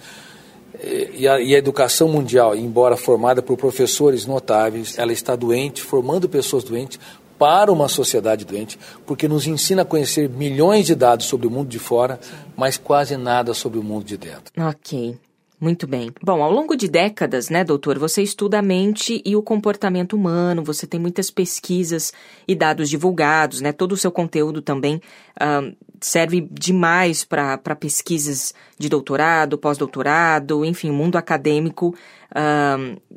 e 0.81 1.27
a, 1.27 1.41
e 1.41 1.53
a, 1.53 1.57
educação 1.57 2.07
mundial, 2.07 2.55
embora 2.55 2.95
formada 2.95 3.41
por 3.41 3.57
professores 3.57 4.25
notáveis, 4.25 4.97
ela 4.97 5.11
está 5.11 5.35
doente, 5.35 5.81
formando 5.81 6.29
pessoas 6.29 6.63
doentes 6.63 6.97
para 7.39 7.71
uma 7.71 7.87
sociedade 7.87 8.43
doente, 8.43 8.77
porque 9.05 9.27
nos 9.27 9.47
ensina 9.47 9.83
a 9.83 9.85
conhecer 9.85 10.29
milhões 10.29 10.85
de 10.85 10.93
dados 10.93 11.25
sobre 11.25 11.47
o 11.47 11.49
mundo 11.49 11.69
de 11.69 11.79
fora, 11.79 12.19
mas 12.55 12.77
quase 12.77 13.15
nada 13.15 13.53
sobre 13.53 13.79
o 13.79 13.83
mundo 13.83 14.03
de 14.03 14.17
dentro. 14.17 14.51
Ok. 14.61 15.17
Muito 15.59 15.85
bem. 15.85 16.09
Bom, 16.23 16.41
ao 16.41 16.49
longo 16.49 16.73
de 16.73 16.87
décadas, 16.87 17.49
né, 17.49 17.65
doutor, 17.65 17.99
você 17.99 18.23
estuda 18.23 18.59
a 18.59 18.61
mente 18.61 19.21
e 19.25 19.35
o 19.35 19.43
comportamento 19.43 20.15
humano, 20.15 20.63
você 20.63 20.87
tem 20.87 20.97
muitas 20.97 21.29
pesquisas 21.29 22.13
e 22.47 22.55
dados 22.55 22.89
divulgados, 22.89 23.59
né? 23.59 23.73
Todo 23.73 23.91
o 23.91 23.97
seu 23.97 24.09
conteúdo 24.09 24.61
também 24.61 25.01
uh, 25.41 25.75
serve 26.01 26.47
demais 26.51 27.23
para 27.23 27.75
pesquisas 27.79 28.53
de 28.77 28.89
doutorado, 28.89 29.57
pós-doutorado, 29.57 30.63
enfim, 30.63 30.89
o 30.89 30.93
mundo 30.93 31.17
acadêmico 31.17 31.95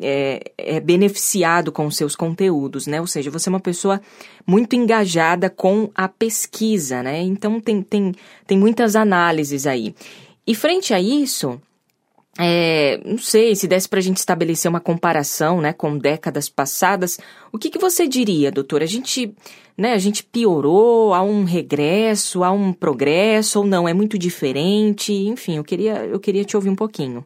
é, 0.00 0.52
é 0.56 0.80
beneficiado 0.80 1.70
com 1.70 1.86
os 1.86 1.96
seus 1.96 2.16
conteúdos, 2.16 2.86
né? 2.86 3.00
Ou 3.00 3.06
seja, 3.06 3.30
você 3.30 3.48
é 3.48 3.52
uma 3.52 3.60
pessoa 3.60 4.00
muito 4.46 4.74
engajada 4.74 5.50
com 5.50 5.90
a 5.94 6.08
pesquisa, 6.08 7.02
né? 7.02 7.20
Então 7.22 7.60
tem, 7.60 7.82
tem, 7.82 8.14
tem 8.46 8.58
muitas 8.58 8.96
análises 8.96 9.66
aí. 9.66 9.94
E 10.46 10.54
frente 10.54 10.92
a 10.92 11.00
isso, 11.00 11.60
é, 12.38 12.98
não 13.04 13.18
sei, 13.18 13.54
se 13.54 13.68
desse 13.68 13.88
para 13.88 13.98
a 13.98 14.02
gente 14.02 14.16
estabelecer 14.16 14.68
uma 14.68 14.80
comparação 14.80 15.60
né, 15.60 15.72
com 15.72 15.98
décadas 15.98 16.48
passadas, 16.48 17.18
o 17.52 17.58
que, 17.58 17.68
que 17.68 17.78
você 17.78 18.08
diria, 18.08 18.50
doutor? 18.50 18.82
A 18.82 18.86
gente, 18.86 19.34
né, 19.76 19.92
a 19.92 19.98
gente 19.98 20.24
piorou, 20.24 21.12
há 21.12 21.22
um 21.22 21.44
regresso, 21.44 22.42
há 22.42 22.50
um 22.50 22.72
progresso 22.72 23.60
ou 23.60 23.66
não? 23.66 23.86
É 23.86 23.92
muito 23.92 24.18
diferente? 24.18 25.12
Enfim, 25.12 25.56
eu 25.56 25.64
queria, 25.64 26.06
eu 26.06 26.18
queria 26.18 26.44
te 26.44 26.56
ouvir 26.56 26.70
um 26.70 26.76
pouquinho. 26.76 27.24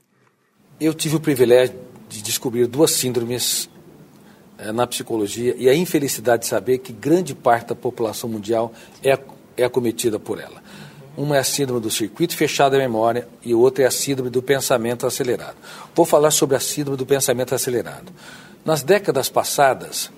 Eu 0.81 0.93
tive 0.93 1.17
o 1.17 1.21
privilégio 1.21 1.77
de 2.09 2.21
descobrir 2.21 2.67
duas 2.67 2.91
síndromes 2.91 3.71
é, 4.59 4.73
na 4.73 4.87
psicologia 4.87 5.55
e 5.57 5.69
a 5.69 5.75
infelicidade 5.75 6.43
de 6.43 6.49
saber 6.49 6.79
que 6.79 6.93
grande 6.93 7.35
parte 7.35 7.69
da 7.69 7.75
população 7.77 8.29
mundial 8.29 8.73
é, 9.05 9.19
é 9.57 9.65
acometida 9.65 10.19
por 10.19 10.41
ela. 10.41 10.63
Uma 11.17 11.37
é 11.37 11.41
a 11.41 11.45
síndrome 11.45 11.81
do 11.81 11.91
circuito 11.91 12.37
fechado 12.37 12.73
da 12.73 12.79
memória 12.79 13.27
e 13.43 13.55
outra 13.55 13.85
é 13.85 13.87
a 13.87 13.91
síndrome 13.91 14.29
do 14.29 14.43
pensamento 14.43 15.07
acelerado. 15.07 15.57
Vou 15.95 16.05
falar 16.05 16.31
sobre 16.31 16.57
a 16.57 16.61
síndrome 16.61 16.99
do 16.99 17.07
pensamento 17.07 17.55
acelerado. 17.55 18.13
Nas 18.65 18.83
décadas 18.83 19.31
passadas, 19.31 20.11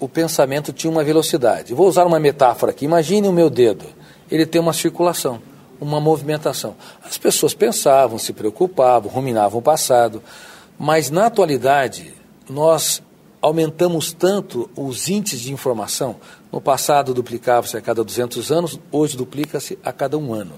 o 0.00 0.08
pensamento 0.08 0.72
tinha 0.72 0.90
uma 0.90 1.04
velocidade. 1.04 1.72
Vou 1.72 1.86
usar 1.86 2.04
uma 2.04 2.18
metáfora 2.18 2.72
aqui. 2.72 2.84
Imagine 2.84 3.28
o 3.28 3.32
meu 3.32 3.48
dedo. 3.48 3.84
Ele 4.28 4.44
tem 4.44 4.60
uma 4.60 4.72
circulação, 4.72 5.40
uma 5.80 6.00
movimentação. 6.00 6.74
As 7.04 7.16
pessoas 7.16 7.54
pensavam, 7.54 8.18
se 8.18 8.32
preocupavam, 8.32 9.10
ruminavam 9.10 9.60
o 9.60 9.62
passado, 9.62 10.22
mas 10.78 11.10
na 11.10 11.26
atualidade 11.26 12.12
nós 12.48 13.02
aumentamos 13.40 14.12
tanto 14.12 14.68
os 14.76 15.08
índices 15.08 15.40
de 15.40 15.52
informação. 15.52 16.16
No 16.52 16.60
passado 16.60 17.14
duplicava-se 17.14 17.76
a 17.76 17.80
cada 17.80 18.04
200 18.04 18.52
anos, 18.52 18.78
hoje 18.92 19.16
duplica-se 19.16 19.78
a 19.84 19.92
cada 19.92 20.18
um 20.18 20.34
ano. 20.34 20.52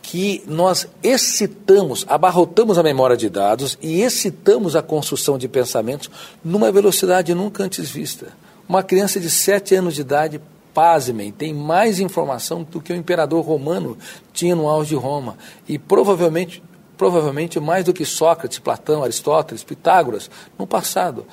Que 0.00 0.42
nós 0.46 0.88
excitamos, 1.02 2.06
abarrotamos 2.08 2.78
a 2.78 2.82
memória 2.82 3.16
de 3.16 3.28
dados 3.28 3.76
e 3.82 4.02
excitamos 4.02 4.76
a 4.76 4.82
construção 4.82 5.36
de 5.36 5.48
pensamentos 5.48 6.08
numa 6.44 6.70
velocidade 6.70 7.34
nunca 7.34 7.64
antes 7.64 7.90
vista. 7.90 8.28
Uma 8.68 8.82
criança 8.82 9.20
de 9.20 9.28
7 9.28 9.74
anos 9.74 9.94
de 9.94 10.00
idade, 10.00 10.40
pasmem, 10.72 11.32
tem 11.32 11.52
mais 11.52 12.00
informação 12.00 12.62
do 12.62 12.80
que 12.80 12.92
o 12.92 12.96
imperador 12.96 13.44
romano 13.44 13.96
tinha 14.32 14.54
no 14.54 14.68
auge 14.68 14.90
de 14.90 14.94
Roma. 14.94 15.36
E 15.68 15.78
provavelmente, 15.78 16.62
provavelmente 16.96 17.58
mais 17.58 17.84
do 17.84 17.92
que 17.92 18.04
Sócrates, 18.04 18.58
Platão, 18.58 19.02
Aristóteles, 19.02 19.64
Pitágoras 19.64 20.30
no 20.58 20.66
passado 20.66 21.26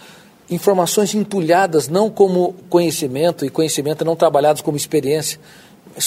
informações 0.50 1.14
entulhadas 1.14 1.88
não 1.88 2.10
como 2.10 2.54
conhecimento 2.70 3.46
e 3.46 3.50
conhecimento 3.50 4.04
não 4.04 4.16
trabalhados 4.16 4.62
como 4.62 4.78
experiência, 4.78 5.40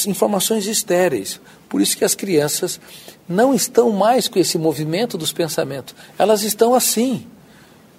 informações 0.07 0.67
estéreis. 0.67 1.41
Por 1.69 1.81
isso 1.81 1.97
que 1.97 2.05
as 2.05 2.15
crianças 2.15 2.81
não 3.29 3.55
estão 3.55 3.91
mais 3.91 4.29
com 4.29 4.39
esse 4.39 4.59
movimento 4.59 5.19
dos 5.19 5.33
pensamentos, 5.33 5.95
elas 6.19 6.43
estão 6.43 6.75
assim. 6.75 7.27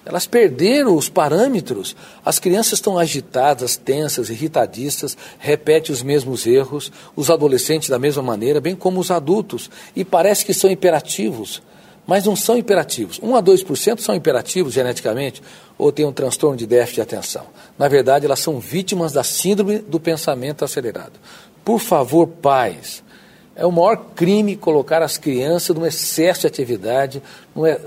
Elas 0.05 0.25
perderam 0.25 0.95
os 0.95 1.09
parâmetros. 1.09 1.93
As 2.23 2.39
crianças 2.39 2.73
estão 2.73 2.97
agitadas, 2.97 3.75
tensas, 3.75 4.29
irritadistas, 4.29 5.17
repetem 5.37 5.93
os 5.93 6.01
mesmos 6.01 6.47
erros, 6.47 6.89
os 7.13 7.29
adolescentes 7.29 7.89
da 7.89 7.99
mesma 7.99 8.23
maneira, 8.23 8.61
bem 8.61 8.73
como 8.73 9.01
os 9.01 9.11
adultos, 9.11 9.69
e 9.93 10.05
parece 10.05 10.45
que 10.45 10.53
são 10.53 10.71
imperativos 10.71 11.61
mas 12.07 12.25
não 12.25 12.35
são 12.35 12.57
imperativos. 12.57 13.19
1 13.21 13.35
a 13.35 13.43
2% 13.43 13.99
são 13.99 14.15
imperativos 14.15 14.73
geneticamente 14.73 15.43
ou 15.77 15.91
têm 15.91 16.05
um 16.05 16.13
transtorno 16.13 16.55
de 16.55 16.65
déficit 16.65 16.95
de 16.95 17.01
atenção. 17.01 17.43
Na 17.77 17.89
verdade, 17.89 18.25
elas 18.25 18.39
são 18.39 18.59
vítimas 18.59 19.11
da 19.11 19.23
síndrome 19.23 19.79
do 19.79 19.99
pensamento 19.99 20.63
acelerado. 20.63 21.19
Por 21.65 21.79
favor, 21.79 22.25
pais, 22.25 23.03
é 23.53 23.65
o 23.65 23.71
maior 23.71 23.97
crime 24.15 24.55
colocar 24.55 25.01
as 25.01 25.17
crianças 25.17 25.75
num 25.75 25.85
excesso 25.85 26.41
de 26.41 26.47
atividade, 26.47 27.21
é, 27.65 27.81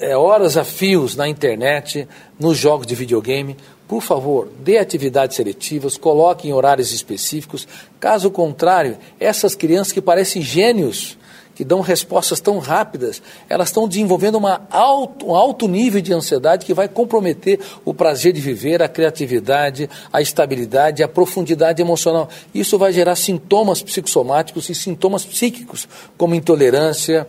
é 0.00 0.16
horas 0.16 0.56
a 0.56 0.64
fios 0.64 1.14
na 1.14 1.28
internet, 1.28 2.08
nos 2.38 2.58
jogos 2.58 2.86
de 2.86 2.96
videogame. 2.96 3.56
Por 3.86 4.02
favor, 4.02 4.48
dê 4.58 4.78
atividades 4.78 5.36
seletivas, 5.36 5.96
coloque 5.96 6.48
em 6.48 6.52
horários 6.52 6.92
específicos. 6.92 7.68
Caso 8.00 8.30
contrário, 8.30 8.98
essas 9.20 9.54
crianças 9.54 9.92
que 9.92 10.00
parecem 10.00 10.42
gênios, 10.42 11.16
que 11.54 11.64
dão 11.64 11.80
respostas 11.80 12.40
tão 12.40 12.58
rápidas, 12.58 13.22
elas 13.48 13.68
estão 13.68 13.86
desenvolvendo 13.86 14.40
alto, 14.70 15.26
um 15.26 15.34
alto 15.34 15.68
nível 15.68 16.00
de 16.00 16.12
ansiedade 16.12 16.66
que 16.66 16.74
vai 16.74 16.88
comprometer 16.88 17.60
o 17.84 17.94
prazer 17.94 18.32
de 18.32 18.40
viver, 18.40 18.82
a 18.82 18.88
criatividade, 18.88 19.88
a 20.12 20.20
estabilidade, 20.20 21.02
a 21.02 21.08
profundidade 21.08 21.80
emocional. 21.80 22.28
Isso 22.54 22.76
vai 22.78 22.92
gerar 22.92 23.16
sintomas 23.16 23.82
psicossomáticos 23.82 24.68
e 24.68 24.74
sintomas 24.74 25.24
psíquicos, 25.24 25.88
como 26.16 26.34
intolerância, 26.34 27.26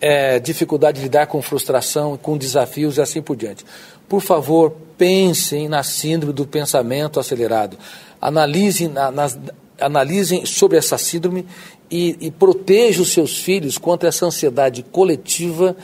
é, 0.00 0.38
dificuldade 0.38 0.98
de 0.98 1.04
lidar 1.04 1.26
com 1.26 1.42
frustração, 1.42 2.16
com 2.16 2.36
desafios 2.36 2.96
e 2.96 3.00
assim 3.00 3.22
por 3.22 3.36
diante. 3.36 3.64
Por 4.08 4.20
favor, 4.20 4.74
pensem 4.96 5.68
na 5.68 5.82
síndrome 5.82 6.32
do 6.32 6.46
pensamento 6.46 7.20
acelerado. 7.20 7.78
Analisem, 8.20 8.88
na, 8.88 9.10
nas, 9.10 9.38
analisem 9.80 10.46
sobre 10.46 10.76
essa 10.76 10.98
síndrome 10.98 11.46
e, 11.90 12.16
e 12.20 12.30
proteja 12.30 13.00
os 13.02 13.12
seus 13.12 13.38
filhos 13.38 13.76
contra 13.78 14.08
essa 14.08 14.26
ansiedade 14.26 14.82
coletiva 14.82 15.74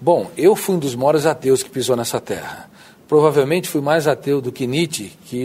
Bom, 0.00 0.30
eu 0.36 0.56
fui 0.56 0.76
um 0.76 0.78
dos 0.78 0.94
maiores 0.94 1.26
ateus 1.26 1.62
que 1.62 1.68
pisou 1.68 1.94
nessa 1.94 2.18
terra. 2.18 2.70
Provavelmente 3.10 3.68
fui 3.68 3.80
mais 3.80 4.06
ateu 4.06 4.40
do 4.40 4.52
que 4.52 4.68
Nietzsche, 4.68 5.10
que 5.26 5.44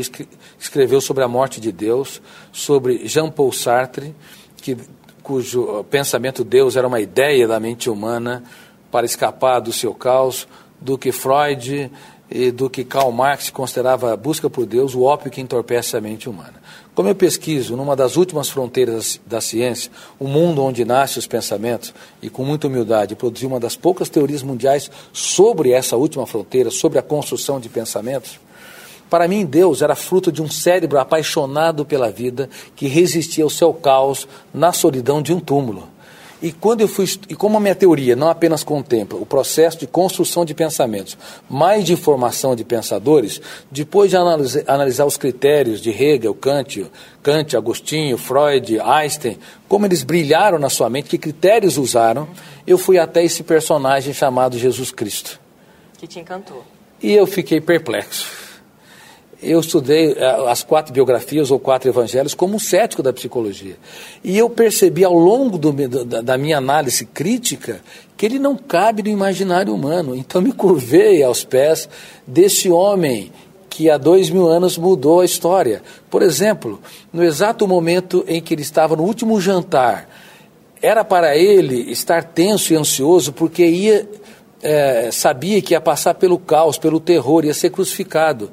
escreveu 0.60 1.01
sobre 1.01 1.24
a 1.24 1.27
morte 1.27 1.60
de 1.60 1.72
Deus, 1.72 2.22
sobre 2.51 3.07
Jean-Paul 3.07 3.51
Sartre, 3.51 4.13
que, 4.57 4.77
cujo 5.24 5.84
pensamento 5.89 6.43
Deus 6.43 6.75
era 6.75 6.88
uma 6.88 7.00
ideia 7.00 7.48
da 7.48 7.60
mente 7.60 7.89
humana 7.89 8.43
para 8.91 9.07
escapar 9.07 9.62
do 9.62 9.74
seu 9.74 9.95
caos, 9.95 10.48
do 10.79 10.95
que 10.95 11.12
Freud, 11.12 11.91
do 12.53 12.69
que 12.69 12.84
Karl 12.84 13.12
Marx 13.12 13.50
considerava 13.50 14.13
a 14.13 14.15
busca 14.15 14.48
por 14.48 14.67
Deus 14.67 14.93
o 14.93 15.01
ópio 15.01 15.31
que 15.31 15.41
entorpece 15.41 15.98
a 15.98 16.01
mente 16.01 16.29
humana. 16.29 16.62
Como 16.96 17.10
eu 17.10 17.16
pesquiso 17.16 17.75
numa 17.75 17.96
das 17.96 18.16
últimas 18.16 18.48
fronteiras 18.48 19.20
da 19.25 19.42
ciência, 19.42 19.92
o 20.18 20.28
mundo 20.28 20.64
onde 20.64 20.86
nascem 20.86 21.20
os 21.20 21.28
pensamentos, 21.28 21.94
e 22.22 22.30
com 22.30 22.46
muita 22.46 22.68
humildade 22.68 23.16
produzi 23.16 23.46
uma 23.46 23.60
das 23.60 23.75
poucas 23.75 24.08
teorias 24.08 24.42
mundiais 24.42 24.90
sobre 25.12 25.72
essa 25.72 25.98
última 25.98 26.25
fronteira, 26.25 26.72
sobre 26.72 26.98
a 26.98 27.02
construção 27.02 27.60
de 27.60 27.68
pensamentos, 27.68 28.40
para 29.10 29.28
mim, 29.28 29.46
Deus 29.46 29.82
era 29.82 29.96
fruto 29.96 30.32
de 30.32 30.42
um 30.42 30.50
cérebro 30.50 31.00
apaixonado 31.00 31.86
pela 31.86 32.10
vida 32.10 32.50
que 32.75 32.88
resistia 32.88 33.44
ao 33.44 33.50
seu 33.50 33.74
caos 33.74 34.28
na 34.54 34.74
solidão 34.74 35.22
de 35.22 35.32
um 35.32 35.40
túmulo. 35.40 35.88
E 36.46 36.52
quando 36.52 36.82
eu 36.82 36.88
fui 36.88 37.08
e 37.28 37.34
como 37.34 37.58
a 37.58 37.60
minha 37.60 37.74
teoria 37.74 38.16
não 38.16 38.30
apenas 38.30 38.64
contempla 38.64 39.18
o 39.18 39.25
processo 39.25 39.80
de 39.80 39.88
construção 39.88 40.46
de 40.46 40.54
pensamentos, 40.54 41.18
mas 41.50 41.84
de 41.84 41.96
formação 41.96 42.56
de 42.56 42.64
pensadores, 42.64 43.42
depois 43.72 44.12
de 44.12 44.16
analisar, 44.16 44.62
analisar 44.68 45.06
os 45.06 45.18
critérios 45.18 45.82
de 45.82 45.90
Hegel, 45.90 46.36
Kant, 46.36 46.86
Kant, 47.24 47.58
Agostinho, 47.58 48.16
Freud, 48.16 48.80
Einstein, 48.80 49.40
como 49.68 49.88
eles 49.88 50.04
brilharam 50.04 50.60
na 50.60 50.70
sua 50.70 50.88
mente, 50.88 51.10
que 51.10 51.18
critérios 51.18 51.80
usaram, 51.80 52.28
eu 52.68 52.78
fui 52.78 53.00
até 53.00 53.24
esse 53.24 53.42
personagem 53.42 54.14
chamado 54.14 54.56
Jesus 54.56 54.92
Cristo. 54.92 55.40
Que 55.98 56.06
te 56.06 56.20
encantou. 56.20 56.64
E 57.02 57.12
eu 57.12 57.25
fiquei 57.25 57.60
perplexo 57.60 58.45
eu 59.46 59.60
estudei 59.60 60.14
eh, 60.14 60.50
as 60.50 60.64
quatro 60.64 60.92
biografias 60.92 61.52
ou 61.52 61.60
quatro 61.60 61.90
evangelhos 61.90 62.34
como 62.34 62.56
um 62.56 62.60
cético 62.60 63.04
da 63.04 63.14
psicologia. 63.14 63.78
E 64.24 64.38
eu 64.38 64.50
percebi 64.50 65.04
ao 65.04 65.14
longo 65.14 65.58
do, 65.58 65.72
da, 65.72 66.22
da, 66.22 66.38
minha 66.38 66.58
análise 66.58 67.06
crítica 67.06 67.82
que 68.18 68.25
ele 68.25 68.40
não 68.40 68.56
cabe 68.56 69.04
no 69.04 69.10
imaginário 69.10 69.74
humano. 69.74 70.16
Então 70.16 70.42
me 70.42 70.52
curvei 70.52 71.22
aos 71.24 71.44
pés 71.44 71.88
desse 72.25 72.70
homem 72.70 73.32
que 73.70 73.90
há 73.90 73.98
dois 73.98 74.30
mil 74.30 74.48
anos 74.48 74.78
mudou 74.78 75.20
a 75.20 75.25
história. 75.25 75.82
Por 76.10 76.22
exemplo, 76.22 76.80
no 77.12 77.24
exato 77.24 77.68
momento 77.68 78.24
em 78.28 78.42
que 78.42 78.54
ele 78.54 78.62
estava 78.62 78.96
no 78.96 79.04
último 79.04 79.40
jantar, 79.40 80.10
era 80.82 81.04
para 81.04 81.36
ele 81.36 81.92
estar 81.92 82.24
tenso 82.24 82.74
e 82.74 82.75
ansioso 82.75 83.34
porque 83.34 83.66
ia, 83.66 84.08
é, 84.64 85.10
sabia 85.12 85.62
que 85.62 85.74
ia 85.74 85.82
passar 85.82 86.14
pelo 86.14 86.40
caos, 86.40 86.78
pelo 86.78 87.00
terror, 87.00 87.44
ia 87.44 87.54
ser 87.54 87.70
crucificado. 87.70 88.50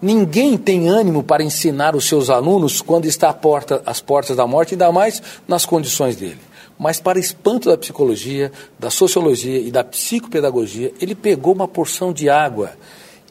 Ninguém 0.00 0.56
tem 0.56 0.88
ânimo 0.88 1.22
para 1.22 1.42
ensinar 1.42 1.94
os 1.94 2.08
seus 2.08 2.30
alunos 2.30 2.80
quando 2.80 3.04
está 3.04 3.32
porta, 3.32 3.82
às 3.84 4.00
portas 4.00 4.36
da 4.36 4.46
morte, 4.46 4.74
ainda 4.74 4.90
mais 4.90 5.22
nas 5.46 5.66
condições 5.66 6.16
dele. 6.16 6.40
Mas, 6.78 6.98
para 6.98 7.18
espanto 7.18 7.68
da 7.68 7.76
psicologia, 7.76 8.50
da 8.78 8.88
sociologia 8.88 9.58
e 9.58 9.70
da 9.70 9.84
psicopedagogia, 9.84 10.94
ele 10.98 11.14
pegou 11.14 11.52
uma 11.52 11.68
porção 11.68 12.10
de 12.10 12.30
água 12.30 12.72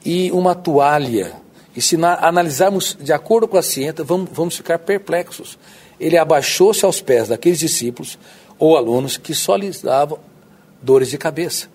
e 0.06 0.32
uma 0.32 0.54
toalha. 0.54 1.34
E 1.76 1.82
se 1.82 1.98
na, 1.98 2.16
analisarmos 2.24 2.96
de 3.00 3.12
acordo 3.12 3.48
com 3.48 3.58
a 3.58 3.64
ciência, 3.64 4.04
vamos, 4.04 4.30
vamos 4.32 4.56
ficar 4.56 4.78
perplexos. 4.78 5.58
Ele 6.00 6.18
abaixou-se 6.18 6.86
aos 6.86 7.02
pés 7.02 7.30
daqueles 7.30 7.58
discípulos 7.58 8.20
ou 8.60 8.78
alunos 8.78 9.18
que 9.18 9.34
só 9.34 9.56
lhes 9.56 9.82
davam 9.82 10.20
dores 10.82 11.10
de 11.10 11.18
cabeça. 11.18 11.68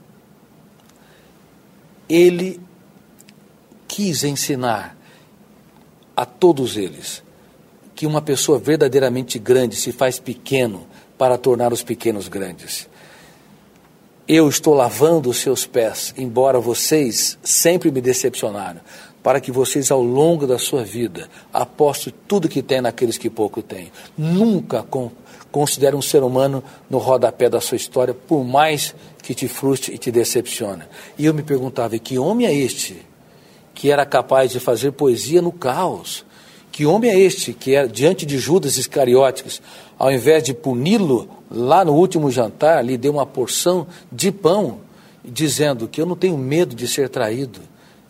Ele 2.08 2.60
quis 3.94 4.24
ensinar 4.24 4.96
a 6.16 6.26
todos 6.26 6.76
eles 6.76 7.22
que 7.94 8.08
uma 8.08 8.20
pessoa 8.20 8.58
verdadeiramente 8.58 9.38
grande 9.38 9.76
se 9.76 9.92
faz 9.92 10.18
pequeno 10.18 10.84
para 11.16 11.38
tornar 11.38 11.72
os 11.72 11.84
pequenos 11.84 12.26
grandes. 12.26 12.88
Eu 14.26 14.48
estou 14.48 14.74
lavando 14.74 15.30
os 15.30 15.36
seus 15.36 15.64
pés, 15.64 16.12
embora 16.18 16.58
vocês 16.58 17.38
sempre 17.44 17.92
me 17.92 18.00
decepcionaram, 18.00 18.80
para 19.22 19.40
que 19.40 19.52
vocês, 19.52 19.92
ao 19.92 20.02
longo 20.02 20.44
da 20.44 20.58
sua 20.58 20.82
vida, 20.82 21.28
apostem 21.52 22.12
tudo 22.26 22.48
que 22.48 22.62
tem 22.62 22.80
naqueles 22.80 23.16
que 23.16 23.30
pouco 23.30 23.62
têm. 23.62 23.92
Nunca 24.18 24.82
con 24.82 25.12
considere 25.52 25.94
um 25.94 26.02
ser 26.02 26.24
humano 26.24 26.64
no 26.90 26.98
rodapé 26.98 27.48
da 27.48 27.60
sua 27.60 27.76
história, 27.76 28.12
por 28.12 28.42
mais 28.42 28.92
que 29.22 29.36
te 29.36 29.46
frustre 29.46 29.94
e 29.94 29.98
te 29.98 30.10
decepcione. 30.10 30.82
E 31.16 31.26
eu 31.26 31.32
me 31.32 31.44
perguntava: 31.44 31.96
que 31.96 32.18
homem 32.18 32.48
é 32.48 32.52
este? 32.52 33.13
Que 33.74 33.90
era 33.90 34.06
capaz 34.06 34.52
de 34.52 34.60
fazer 34.60 34.92
poesia 34.92 35.42
no 35.42 35.52
caos. 35.52 36.24
Que 36.70 36.86
homem 36.86 37.10
é 37.10 37.18
este 37.18 37.52
que, 37.52 37.74
é, 37.74 37.86
diante 37.86 38.24
de 38.24 38.38
Judas 38.38 38.76
Iscariotes, 38.76 39.60
ao 39.98 40.10
invés 40.10 40.42
de 40.42 40.54
puni-lo, 40.54 41.28
lá 41.50 41.84
no 41.84 41.92
último 41.92 42.30
jantar, 42.30 42.84
lhe 42.84 42.96
deu 42.96 43.12
uma 43.12 43.26
porção 43.26 43.86
de 44.10 44.32
pão, 44.32 44.80
dizendo 45.24 45.88
que 45.88 46.00
eu 46.00 46.06
não 46.06 46.16
tenho 46.16 46.36
medo 46.36 46.74
de 46.74 46.88
ser 46.88 47.08
traído, 47.08 47.60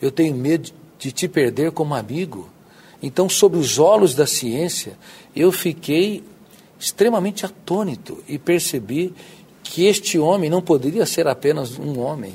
eu 0.00 0.10
tenho 0.10 0.34
medo 0.34 0.70
de 0.98 1.12
te 1.12 1.28
perder 1.28 1.72
como 1.72 1.94
amigo. 1.94 2.48
Então, 3.02 3.28
sob 3.28 3.58
os 3.58 3.78
olhos 3.78 4.14
da 4.14 4.26
ciência, 4.26 4.96
eu 5.36 5.52
fiquei 5.52 6.24
extremamente 6.78 7.44
atônito 7.44 8.22
e 8.26 8.38
percebi 8.38 9.12
que 9.62 9.86
este 9.86 10.18
homem 10.18 10.48
não 10.48 10.62
poderia 10.62 11.04
ser 11.04 11.26
apenas 11.26 11.78
um 11.78 11.98
homem. 11.98 12.34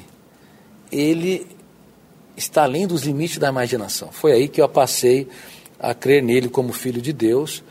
Ele 0.91 1.47
está 2.39 2.63
além 2.63 2.87
dos 2.87 3.03
limites 3.03 3.37
da 3.37 3.49
imaginação. 3.49 4.09
Foi 4.11 4.31
aí 4.31 4.47
que 4.47 4.61
eu 4.61 4.69
passei 4.69 5.27
a 5.79 5.93
crer 5.93 6.23
nele 6.23 6.49
como 6.49 6.73
filho 6.73 7.01
de 7.01 7.13
Deus. 7.13 7.63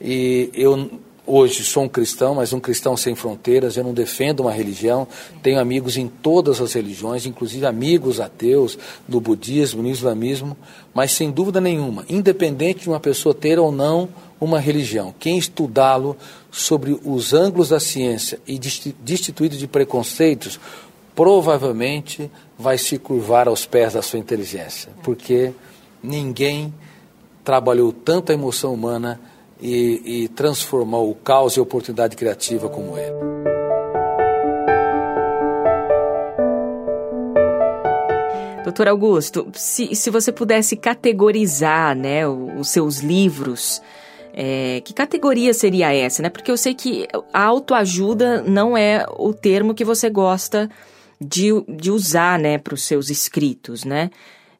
E 0.00 0.50
eu 0.52 0.90
hoje 1.26 1.64
sou 1.64 1.82
um 1.84 1.88
cristão, 1.88 2.34
mas 2.34 2.52
um 2.52 2.60
cristão 2.60 2.96
sem 2.96 3.14
fronteiras. 3.14 3.76
Eu 3.76 3.84
não 3.84 3.94
defendo 3.94 4.40
uma 4.40 4.52
religião. 4.52 5.06
Tenho 5.42 5.58
amigos 5.58 5.96
em 5.96 6.08
todas 6.08 6.60
as 6.60 6.72
religiões, 6.72 7.26
inclusive 7.26 7.66
amigos 7.66 8.20
ateus 8.20 8.78
do 9.08 9.20
budismo, 9.20 9.82
no 9.82 9.88
islamismo. 9.88 10.56
Mas 10.94 11.12
sem 11.12 11.30
dúvida 11.30 11.60
nenhuma, 11.60 12.04
independente 12.08 12.82
de 12.82 12.88
uma 12.88 13.00
pessoa 13.00 13.34
ter 13.34 13.58
ou 13.58 13.72
não 13.72 14.08
uma 14.38 14.60
religião, 14.60 15.14
quem 15.18 15.38
estudá-lo 15.38 16.14
sobre 16.50 16.98
os 17.04 17.32
ângulos 17.32 17.70
da 17.70 17.80
ciência 17.80 18.38
e 18.46 18.58
destituído 18.58 19.56
de 19.56 19.66
preconceitos, 19.66 20.60
provavelmente 21.16 22.30
vai 22.58 22.76
se 22.76 22.98
curvar 22.98 23.48
aos 23.48 23.64
pés 23.64 23.94
da 23.94 24.02
sua 24.02 24.18
inteligência, 24.18 24.92
porque 25.02 25.52
ninguém 26.02 26.72
trabalhou 27.42 27.90
tanto 27.90 28.30
a 28.30 28.34
emoção 28.34 28.74
humana 28.74 29.18
e, 29.60 30.02
e 30.24 30.28
transformou 30.28 31.10
o 31.10 31.14
caos 31.14 31.56
e 31.56 31.58
a 31.58 31.62
oportunidade 31.62 32.14
criativa 32.16 32.68
como 32.68 32.98
ele. 32.98 33.16
Doutor 38.62 38.88
Augusto, 38.88 39.48
se, 39.54 39.94
se 39.94 40.10
você 40.10 40.30
pudesse 40.30 40.76
categorizar 40.76 41.96
né, 41.96 42.28
os 42.28 42.68
seus 42.68 42.98
livros, 42.98 43.80
é, 44.34 44.82
que 44.84 44.92
categoria 44.92 45.54
seria 45.54 45.94
essa? 45.94 46.20
Né? 46.20 46.28
Porque 46.28 46.50
eu 46.50 46.56
sei 46.58 46.74
que 46.74 47.06
a 47.32 47.44
autoajuda 47.44 48.42
não 48.42 48.76
é 48.76 49.06
o 49.16 49.32
termo 49.32 49.72
que 49.72 49.84
você 49.84 50.10
gosta 50.10 50.68
de, 51.20 51.48
de 51.68 51.90
usar, 51.90 52.38
né, 52.38 52.58
para 52.58 52.74
os 52.74 52.82
seus 52.82 53.10
escritos, 53.10 53.84
né? 53.84 54.10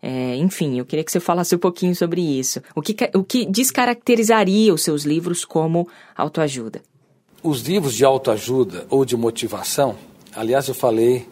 É, 0.02 0.36
enfim, 0.36 0.78
eu 0.78 0.84
queria 0.84 1.04
que 1.04 1.10
você 1.10 1.18
falasse 1.18 1.54
um 1.54 1.58
pouquinho 1.58 1.94
sobre 1.94 2.20
isso. 2.20 2.60
O 2.74 2.82
que, 2.82 2.94
o 3.14 3.24
que 3.24 3.44
descaracterizaria 3.46 4.72
os 4.72 4.82
seus 4.82 5.04
livros 5.04 5.44
como 5.44 5.88
autoajuda? 6.14 6.82
Os 7.42 7.62
livros 7.62 7.94
de 7.94 8.04
autoajuda 8.04 8.86
ou 8.88 9.04
de 9.04 9.16
motivação, 9.16 9.96
aliás, 10.34 10.68
eu 10.68 10.74
falei 10.74 11.26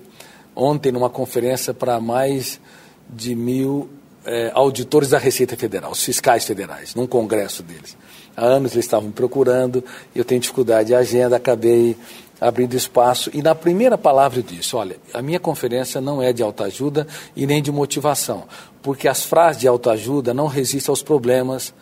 ontem 0.57 0.91
numa 0.91 1.11
conferência 1.11 1.75
para 1.75 2.01
mais 2.01 2.61
de 3.09 3.35
mil 3.35 3.89
é, 4.27 4.51
auditores 4.55 5.11
da 5.11 5.19
Receita 5.19 5.57
Federal, 5.57 5.91
os 5.91 6.03
fiscais 6.03 6.45
federais, 6.45 6.95
num 6.95 7.07
congresso 7.07 7.63
deles. 7.63 7.97
Há 8.37 8.45
anos 8.45 8.73
eles 8.73 8.85
estavam 8.85 9.11
procurando, 9.11 9.85
eu 10.15 10.25
tenho 10.25 10.41
dificuldade 10.41 10.89
de 10.89 10.95
agenda, 10.95 11.37
acabei 11.37 11.97
abrindo 12.41 12.75
espaço. 12.75 13.31
E 13.33 13.43
na 13.43 13.55
primeira 13.55 13.97
palavra 13.97 14.41
eu 14.41 14.43
disse: 14.43 14.75
olha, 14.75 14.97
a 15.13 15.23
minha 15.23 15.39
conferência 15.39 16.01
não 16.01 16.21
é 16.21 16.33
de 16.33 16.43
autoajuda 16.43 17.07
e 17.37 17.47
nem 17.47 17.63
de 17.63 17.71
motivação, 17.71 18.45
porque 18.83 19.09
as 19.09 19.25
frases 19.25 19.61
de 19.61 19.69
autoajuda 19.69 20.35
não 20.35 20.47
resistem 20.47 20.91
aos 20.91 21.03
problemas, 21.03 21.73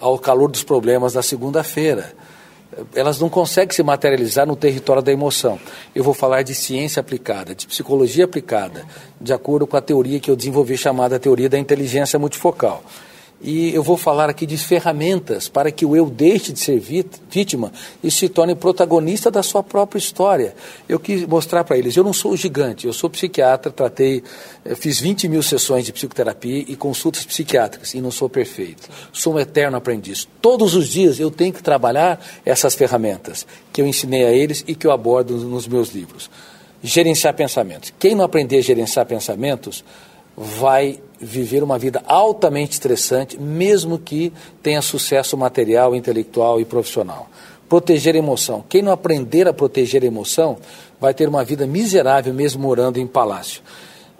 ao 0.00 0.18
calor 0.18 0.50
dos 0.50 0.62
problemas 0.62 1.12
da 1.12 1.22
segunda-feira. 1.22 2.14
Elas 2.94 3.18
não 3.20 3.28
conseguem 3.28 3.74
se 3.74 3.82
materializar 3.82 4.46
no 4.46 4.56
território 4.56 5.02
da 5.02 5.12
emoção. 5.12 5.58
Eu 5.94 6.04
vou 6.04 6.14
falar 6.14 6.42
de 6.42 6.54
ciência 6.54 7.00
aplicada, 7.00 7.54
de 7.54 7.66
psicologia 7.66 8.24
aplicada, 8.24 8.84
de 9.20 9.32
acordo 9.32 9.66
com 9.66 9.76
a 9.76 9.80
teoria 9.80 10.20
que 10.20 10.30
eu 10.30 10.36
desenvolvi 10.36 10.76
chamada 10.76 11.18
teoria 11.18 11.48
da 11.48 11.58
inteligência 11.58 12.18
multifocal. 12.18 12.82
E 13.40 13.74
eu 13.74 13.82
vou 13.82 13.98
falar 13.98 14.30
aqui 14.30 14.46
de 14.46 14.56
ferramentas 14.56 15.46
para 15.46 15.70
que 15.70 15.84
o 15.84 15.94
eu 15.94 16.08
deixe 16.08 16.52
de 16.52 16.58
ser 16.58 16.80
vítima 16.80 17.70
e 18.02 18.10
se 18.10 18.30
torne 18.30 18.54
protagonista 18.54 19.30
da 19.30 19.42
sua 19.42 19.62
própria 19.62 19.98
história. 19.98 20.54
Eu 20.88 20.98
quis 20.98 21.26
mostrar 21.26 21.62
para 21.62 21.76
eles: 21.76 21.94
eu 21.96 22.02
não 22.02 22.14
sou 22.14 22.34
gigante, 22.34 22.86
eu 22.86 22.94
sou 22.94 23.10
psiquiatra, 23.10 23.70
tratei, 23.70 24.22
eh, 24.64 24.74
fiz 24.74 24.98
20 24.98 25.28
mil 25.28 25.42
sessões 25.42 25.84
de 25.84 25.92
psicoterapia 25.92 26.64
e 26.66 26.74
consultas 26.76 27.26
psiquiátricas 27.26 27.92
e 27.92 28.00
não 28.00 28.10
sou 28.10 28.28
perfeito. 28.28 28.88
Sou 29.12 29.34
um 29.34 29.38
eterno 29.38 29.76
aprendiz. 29.76 30.26
Todos 30.40 30.74
os 30.74 30.88
dias 30.88 31.20
eu 31.20 31.30
tenho 31.30 31.52
que 31.52 31.62
trabalhar 31.62 32.18
essas 32.44 32.74
ferramentas 32.74 33.46
que 33.70 33.82
eu 33.82 33.86
ensinei 33.86 34.24
a 34.24 34.32
eles 34.32 34.64
e 34.66 34.74
que 34.74 34.86
eu 34.86 34.92
abordo 34.92 35.36
nos 35.36 35.68
meus 35.68 35.90
livros. 35.90 36.30
Gerenciar 36.82 37.34
pensamentos. 37.34 37.92
Quem 37.98 38.14
não 38.14 38.24
aprender 38.24 38.58
a 38.58 38.62
gerenciar 38.62 39.04
pensamentos 39.04 39.84
vai 40.36 41.00
viver 41.20 41.62
uma 41.62 41.78
vida 41.78 42.02
altamente 42.06 42.72
estressante, 42.72 43.38
mesmo 43.40 43.98
que 43.98 44.32
tenha 44.62 44.82
sucesso 44.82 45.36
material, 45.36 45.94
intelectual 45.94 46.60
e 46.60 46.64
profissional. 46.64 47.28
Proteger 47.68 48.14
a 48.14 48.18
emoção. 48.18 48.64
Quem 48.68 48.82
não 48.82 48.92
aprender 48.92 49.48
a 49.48 49.52
proteger 49.52 50.02
a 50.02 50.06
emoção 50.06 50.58
vai 51.00 51.12
ter 51.12 51.28
uma 51.28 51.44
vida 51.44 51.66
miserável 51.66 52.32
mesmo 52.32 52.62
morando 52.62 52.98
em 52.98 53.06
palácio. 53.06 53.62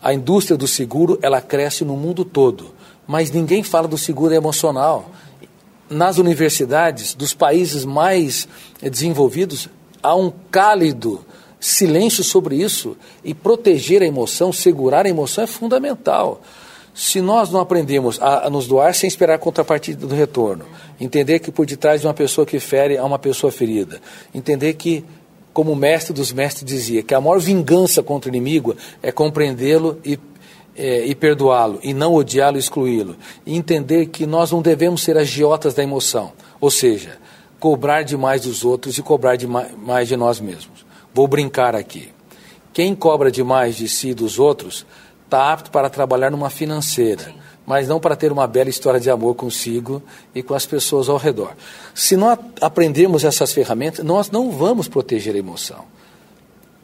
A 0.03 0.13
indústria 0.13 0.57
do 0.57 0.67
seguro, 0.67 1.19
ela 1.23 1.41
cresce 1.41 1.85
no 1.85 1.97
mundo 1.97 2.25
todo, 2.25 2.73
mas 3.07 3.31
ninguém 3.31 3.63
fala 3.63 3.89
do 3.89 3.99
seguro 3.99 4.35
emocional. 4.35 5.11
Nas 5.89 6.19
universidades 6.19 7.15
dos 7.15 7.33
países 7.33 7.85
mais 7.85 8.49
desenvolvidos, 8.83 9.69
há 10.03 10.15
um 10.15 10.33
cálido 10.51 11.25
silêncio 11.61 12.23
sobre 12.23 12.57
isso 12.57 12.97
e 13.25 13.35
proteger 13.35 14.03
a 14.03 14.07
emoção, 14.07 14.53
segurar 14.53 15.07
a 15.07 15.09
emoção 15.09 15.45
é 15.45 15.47
fundamental. 15.47 16.41
Se 16.97 17.21
nós 17.21 17.51
não 17.51 17.61
aprendemos 17.61 18.19
a, 18.23 18.49
nos 18.49 18.67
doar 18.67 18.95
sem 18.95 19.07
esperar 19.07 19.35
a 19.35 19.39
contrapartida 19.39 20.07
do 20.07 20.15
retorno, 20.15 20.65
entender 20.99 21.41
que 21.41 21.53
por 21.53 21.67
detrás 21.67 22.01
de 22.01 22.07
uma 22.07 22.15
pessoa 22.15 22.47
que 22.47 22.59
fere 22.59 22.97
há 22.97 23.05
uma 23.05 23.19
pessoa 23.19 23.53
ferida, 23.53 24.01
entender 24.35 24.73
que, 24.73 25.05
como 25.53 25.73
o 25.73 25.77
mestre 25.77 26.15
dos 26.15 26.33
mestres 26.33 26.65
dizia, 26.65 27.03
que 27.03 27.13
a 27.13 27.21
maior 27.21 27.39
vingança 27.39 28.03
contra 28.03 28.31
o 28.31 28.35
inimigo 28.35 28.75
é 29.03 29.13
compreendê-lo 29.13 30.01
e, 30.03 30.19
é, 30.75 31.05
e 31.05 31.15
perdoá-lo, 31.15 31.79
e 31.83 31.93
não 31.93 32.15
odiá-lo 32.15 32.57
e 32.57 32.61
excluí-lo. 32.61 33.15
E 33.45 33.55
entender 33.55 34.07
que 34.07 34.25
nós 34.25 34.51
não 34.51 34.63
devemos 34.63 35.03
ser 35.03 35.19
agiotas 35.19 35.75
da 35.75 35.83
emoção, 35.83 36.33
ou 36.59 36.71
seja, 36.71 37.19
cobrar 37.61 38.05
demais 38.05 38.41
dos 38.41 38.65
outros 38.65 38.97
e 38.97 39.03
cobrar 39.03 39.37
demais 39.37 40.09
de 40.09 40.17
nós 40.17 40.41
mesmos. 40.41 40.87
Vou 41.13 41.29
brincar 41.29 41.75
aqui. 41.75 42.09
Quem 42.73 42.95
cobra 42.95 43.31
demais 43.31 43.77
de 43.77 43.87
si 43.87 44.11
e 44.11 44.15
dos 44.15 44.39
outros 44.39 44.87
está 45.27 45.53
apto 45.53 45.71
para 45.71 45.91
trabalhar 45.91 46.31
numa 46.31 46.49
financeira, 46.49 47.25
Sim. 47.25 47.35
mas 47.67 47.87
não 47.87 48.01
para 48.01 48.17
ter 48.17 48.33
uma 48.33 48.47
bela 48.47 48.71
história 48.71 48.99
de 48.99 49.11
amor 49.11 49.35
consigo 49.35 50.03
e 50.35 50.43
com 50.43 50.55
as 50.55 50.65
pessoas 50.65 51.09
ao 51.09 51.17
redor. 51.17 51.55
Se 51.95 52.17
nós 52.17 52.39
aprendermos 52.61 53.25
essas 53.25 53.53
ferramentas, 53.53 54.05
nós 54.05 54.31
não 54.31 54.51
vamos 54.51 54.89
proteger 54.89 55.35
a 55.35 55.39
emoção. 55.39 55.85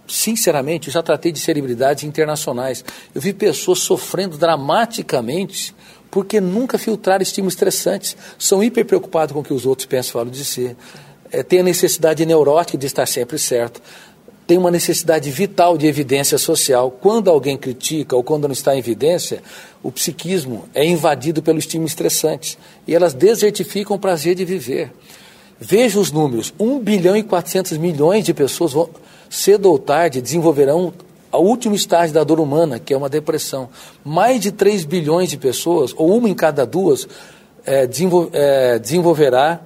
Sinceramente, 0.07 0.88
eu 0.88 0.92
já 0.92 1.02
tratei 1.02 1.33
de 1.33 1.38
celebridades 1.38 2.05
internacionais. 2.05 2.85
Eu 3.14 3.20
vi 3.20 3.33
pessoas 3.33 3.78
sofrendo 3.78 4.37
dramaticamente 4.37 5.74
porque 6.11 6.40
nunca 6.40 6.76
filtraram 6.76 7.22
estímulos 7.22 7.55
estressantes. 7.55 8.16
São 8.38 8.62
hiper 8.62 8.85
preocupados 8.85 9.33
com 9.33 9.40
o 9.40 9.44
que 9.44 9.55
os 9.55 9.64
outros 9.64 9.87
pensam 9.87 10.11
e 10.11 10.12
falam 10.12 10.31
de 10.31 10.44
si. 10.44 10.76
É, 11.31 11.42
tem 11.42 11.61
a 11.61 11.62
necessidade 11.62 12.26
neurótica 12.26 12.76
de 12.76 12.87
estar 12.87 13.07
sempre 13.07 13.38
certo 13.38 13.81
tem 14.46 14.59
uma 14.59 14.70
necessidade 14.70 15.31
vital 15.31 15.78
de 15.78 15.87
evidência 15.87 16.37
social. 16.38 16.90
Quando 16.90 17.31
alguém 17.31 17.57
critica 17.57 18.16
ou 18.16 18.22
quando 18.22 18.48
não 18.48 18.52
está 18.52 18.74
em 18.74 18.78
evidência, 18.78 19.42
o 19.83 19.90
psiquismo 19.90 20.68
é 20.74 20.85
invadido 20.85 21.42
pelo 21.42 21.59
estímulo 21.59 21.88
estressante 21.88 22.59
e 22.87 22.94
elas 22.94 23.14
desertificam 23.14 23.96
o 23.96 24.00
prazer 24.00 24.35
de 24.35 24.44
viver. 24.44 24.92
Veja 25.61 25.98
os 25.98 26.11
números: 26.11 26.52
1 26.59 26.78
bilhão 26.81 27.16
e 27.16 27.22
400 27.22 27.78
milhões 27.78 28.24
de 28.24 28.35
pessoas 28.35 28.72
vão, 28.72 28.90
cedo 29.31 29.70
ou 29.70 29.78
tarde 29.78 30.20
desenvolverão 30.20 30.92
o 31.33 31.38
último 31.38 31.74
estágio 31.74 32.14
da 32.14 32.22
dor 32.22 32.40
humana, 32.40 32.78
que 32.78 32.92
é 32.92 32.96
uma 32.96 33.09
depressão. 33.09 33.70
Mais 34.05 34.40
de 34.40 34.52
3 34.52 34.85
bilhões 34.85 35.31
de 35.31 35.38
pessoas, 35.38 35.94
ou 35.96 36.16
uma 36.16 36.28
em 36.28 36.35
cada 36.35 36.66
duas, 36.66 37.09
é, 37.64 37.88
é, 38.33 38.78
desenvolverá 38.78 39.61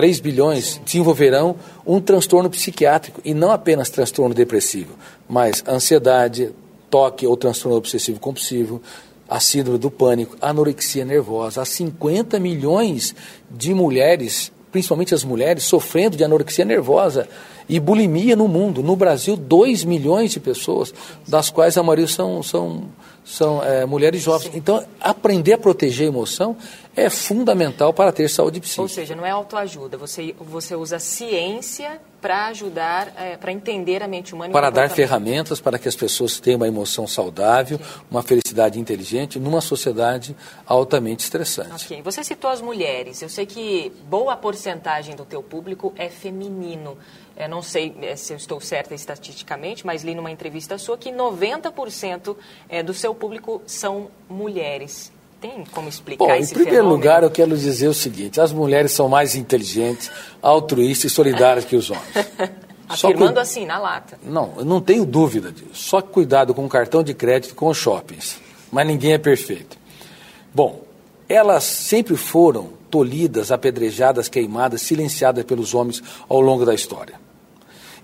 3 0.00 0.18
bilhões 0.18 0.80
desenvolverão 0.82 1.56
um 1.86 2.00
transtorno 2.00 2.48
psiquiátrico 2.48 3.20
e 3.22 3.34
não 3.34 3.52
apenas 3.52 3.90
transtorno 3.90 4.34
depressivo, 4.34 4.94
mas 5.28 5.62
ansiedade, 5.68 6.52
toque 6.88 7.26
ou 7.26 7.36
transtorno 7.36 7.76
obsessivo 7.76 8.18
compulsivo, 8.18 8.80
a 9.28 9.38
síndrome 9.38 9.76
do 9.78 9.90
pânico, 9.90 10.38
anorexia 10.40 11.04
nervosa. 11.04 11.60
Há 11.60 11.66
50 11.66 12.40
milhões 12.40 13.14
de 13.50 13.74
mulheres, 13.74 14.50
principalmente 14.72 15.14
as 15.14 15.22
mulheres, 15.22 15.64
sofrendo 15.64 16.16
de 16.16 16.24
anorexia 16.24 16.64
nervosa 16.64 17.28
e 17.70 17.78
bulimia 17.78 18.34
no 18.34 18.48
mundo. 18.48 18.82
No 18.82 18.96
Brasil, 18.96 19.36
2 19.36 19.84
milhões 19.84 20.32
de 20.32 20.40
pessoas, 20.40 20.92
das 21.26 21.50
quais 21.50 21.78
a 21.78 21.82
maioria 21.82 22.08
são, 22.08 22.42
são 22.42 22.88
são 23.24 23.62
é, 23.62 23.86
mulheres 23.86 24.20
jovens. 24.22 24.50
Sim. 24.50 24.58
Então, 24.58 24.84
aprender 25.00 25.52
a 25.52 25.58
proteger 25.58 26.06
a 26.06 26.08
emoção 26.08 26.56
é 26.96 27.08
fundamental 27.08 27.92
para 27.92 28.10
ter 28.10 28.28
saúde 28.28 28.60
psíquica. 28.60 28.82
Ou 28.82 28.88
seja, 28.88 29.14
não 29.14 29.24
é 29.24 29.30
autoajuda, 29.30 29.96
você, 29.96 30.34
você 30.40 30.74
usa 30.74 30.98
ciência 30.98 32.00
para 32.20 32.46
ajudar, 32.48 33.12
é, 33.16 33.36
para 33.36 33.52
entender 33.52 34.02
a 34.02 34.08
mente 34.08 34.34
humana. 34.34 34.52
Para 34.52 34.70
dar 34.70 34.90
ferramentas 34.90 35.60
para 35.60 35.78
que 35.78 35.88
as 35.88 35.96
pessoas 35.96 36.38
tenham 36.38 36.58
uma 36.58 36.68
emoção 36.68 37.06
saudável, 37.06 37.78
Sim. 37.78 37.84
uma 38.10 38.22
felicidade 38.22 38.78
inteligente, 38.78 39.38
numa 39.38 39.60
sociedade 39.60 40.36
altamente 40.66 41.24
estressante. 41.24 41.86
Ok. 41.86 42.02
Você 42.02 42.22
citou 42.22 42.50
as 42.50 42.60
mulheres. 42.60 43.22
Eu 43.22 43.28
sei 43.28 43.46
que 43.46 43.90
boa 44.08 44.36
porcentagem 44.36 45.16
do 45.16 45.24
teu 45.24 45.42
público 45.42 45.92
é 45.96 46.08
feminino. 46.08 46.96
Eu 47.36 47.48
não 47.48 47.62
sei 47.62 47.96
é, 48.02 48.16
se 48.16 48.32
eu 48.32 48.36
estou 48.36 48.60
certa 48.60 48.94
estatisticamente, 48.94 49.86
mas 49.86 50.04
li 50.04 50.14
numa 50.14 50.30
entrevista 50.30 50.76
sua 50.76 50.98
que 50.98 51.10
90% 51.10 52.36
é, 52.68 52.82
do 52.82 52.92
seu 52.92 53.14
público 53.14 53.62
são 53.66 54.10
mulheres. 54.28 55.10
Tem 55.40 55.64
como 55.72 55.88
explicar 55.88 56.26
Bom, 56.26 56.34
esse 56.34 56.50
Em 56.52 56.54
primeiro 56.54 56.76
fenômeno? 56.76 56.96
lugar, 56.96 57.22
eu 57.22 57.30
quero 57.30 57.56
dizer 57.56 57.88
o 57.88 57.94
seguinte: 57.94 58.40
as 58.40 58.52
mulheres 58.52 58.92
são 58.92 59.08
mais 59.08 59.34
inteligentes, 59.34 60.10
altruístas 60.42 61.10
e 61.10 61.14
solidárias 61.14 61.64
que 61.64 61.76
os 61.76 61.90
homens. 61.90 62.12
Afirmando 62.88 63.34
cu... 63.34 63.38
assim, 63.38 63.64
na 63.64 63.78
lata. 63.78 64.18
Não, 64.22 64.52
eu 64.58 64.64
não 64.64 64.80
tenho 64.80 65.06
dúvida 65.06 65.52
disso. 65.52 65.68
Só 65.74 66.02
cuidado 66.02 66.52
com 66.52 66.64
o 66.66 66.68
cartão 66.68 67.02
de 67.02 67.14
crédito 67.14 67.52
e 67.52 67.54
com 67.54 67.68
os 67.68 67.78
shoppings. 67.78 68.38
Mas 68.70 68.86
ninguém 68.86 69.12
é 69.12 69.18
perfeito. 69.18 69.78
Bom, 70.52 70.82
elas 71.28 71.62
sempre 71.62 72.16
foram 72.16 72.70
tolhidas, 72.90 73.52
apedrejadas, 73.52 74.28
queimadas, 74.28 74.82
silenciadas 74.82 75.44
pelos 75.44 75.72
homens 75.72 76.02
ao 76.28 76.40
longo 76.40 76.66
da 76.66 76.74
história. 76.74 77.14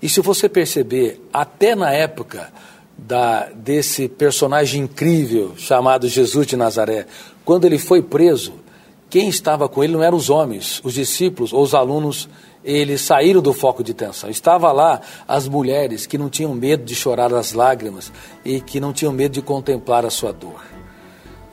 E 0.01 0.07
se 0.07 0.21
você 0.21 0.47
perceber, 0.47 1.21
até 1.33 1.75
na 1.75 1.91
época 1.91 2.51
da, 2.97 3.49
desse 3.53 4.07
personagem 4.07 4.83
incrível 4.83 5.53
chamado 5.57 6.07
Jesus 6.07 6.47
de 6.47 6.57
Nazaré, 6.57 7.05
quando 7.45 7.65
ele 7.65 7.77
foi 7.77 8.01
preso, 8.01 8.53
quem 9.09 9.29
estava 9.29 9.69
com 9.69 9.83
ele 9.83 9.93
não 9.93 10.03
eram 10.03 10.17
os 10.17 10.29
homens, 10.29 10.81
os 10.83 10.93
discípulos 10.93 11.53
ou 11.53 11.61
os 11.61 11.73
alunos, 11.73 12.27
eles 12.63 12.99
saíram 12.99 13.41
do 13.41 13.53
foco 13.53 13.81
de 13.81 13.93
tensão. 13.93 14.29
Estava 14.29 14.71
lá 14.73 14.99
as 15.25 15.47
mulheres 15.47 16.05
que 16.05 16.17
não 16.17 16.29
tinham 16.29 16.53
medo 16.53 16.83
de 16.83 16.93
chorar 16.93 17.33
as 17.33 17.53
lágrimas 17.53 18.11
e 18.43 18.59
que 18.59 18.79
não 18.79 18.91
tinham 18.91 19.13
medo 19.13 19.33
de 19.33 19.41
contemplar 19.41 20.05
a 20.05 20.09
sua 20.09 20.33
dor. 20.33 20.61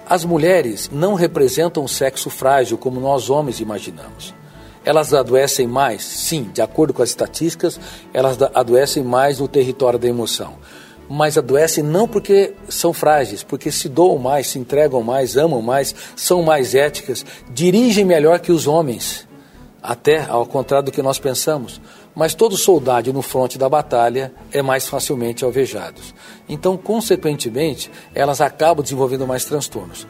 As 0.06 0.24
mulheres 0.24 0.90
não 0.92 1.14
representam 1.14 1.84
o 1.84 1.88
sexo 1.88 2.28
frágil 2.28 2.76
como 2.76 3.00
nós 3.00 3.30
homens 3.30 3.60
imaginamos. 3.60 4.34
Elas 4.84 5.14
adoecem 5.14 5.66
mais? 5.66 6.02
Sim, 6.02 6.50
de 6.52 6.60
acordo 6.60 6.92
com 6.92 7.02
as 7.02 7.10
estatísticas, 7.10 7.80
elas 8.12 8.36
adoecem 8.52 9.02
mais 9.02 9.38
no 9.38 9.48
território 9.48 9.98
da 9.98 10.08
emoção. 10.08 10.54
Mas 11.08 11.36
adoecem 11.36 11.84
não 11.84 12.08
porque 12.08 12.54
são 12.68 12.92
frágeis, 12.92 13.42
porque 13.42 13.70
se 13.70 13.88
doam 13.88 14.18
mais, 14.18 14.46
se 14.46 14.58
entregam 14.58 15.02
mais, 15.02 15.36
amam 15.36 15.60
mais, 15.60 15.94
são 16.16 16.42
mais 16.42 16.74
éticas, 16.74 17.24
dirigem 17.50 18.04
melhor 18.04 18.40
que 18.40 18.50
os 18.50 18.66
homens, 18.66 19.28
até 19.82 20.24
ao 20.24 20.46
contrário 20.46 20.86
do 20.86 20.92
que 20.92 21.02
nós 21.02 21.18
pensamos. 21.18 21.80
Mas 22.14 22.34
todo 22.34 22.56
soldado 22.56 23.12
no 23.12 23.22
fronte 23.22 23.58
da 23.58 23.68
batalha 23.68 24.32
é 24.52 24.62
mais 24.62 24.86
facilmente 24.86 25.44
alvejado. 25.44 26.00
Então, 26.48 26.76
consequentemente, 26.76 27.90
elas 28.14 28.40
acabam 28.40 28.82
desenvolvendo 28.82 29.26
mais 29.26 29.44
transtornos. 29.44 30.06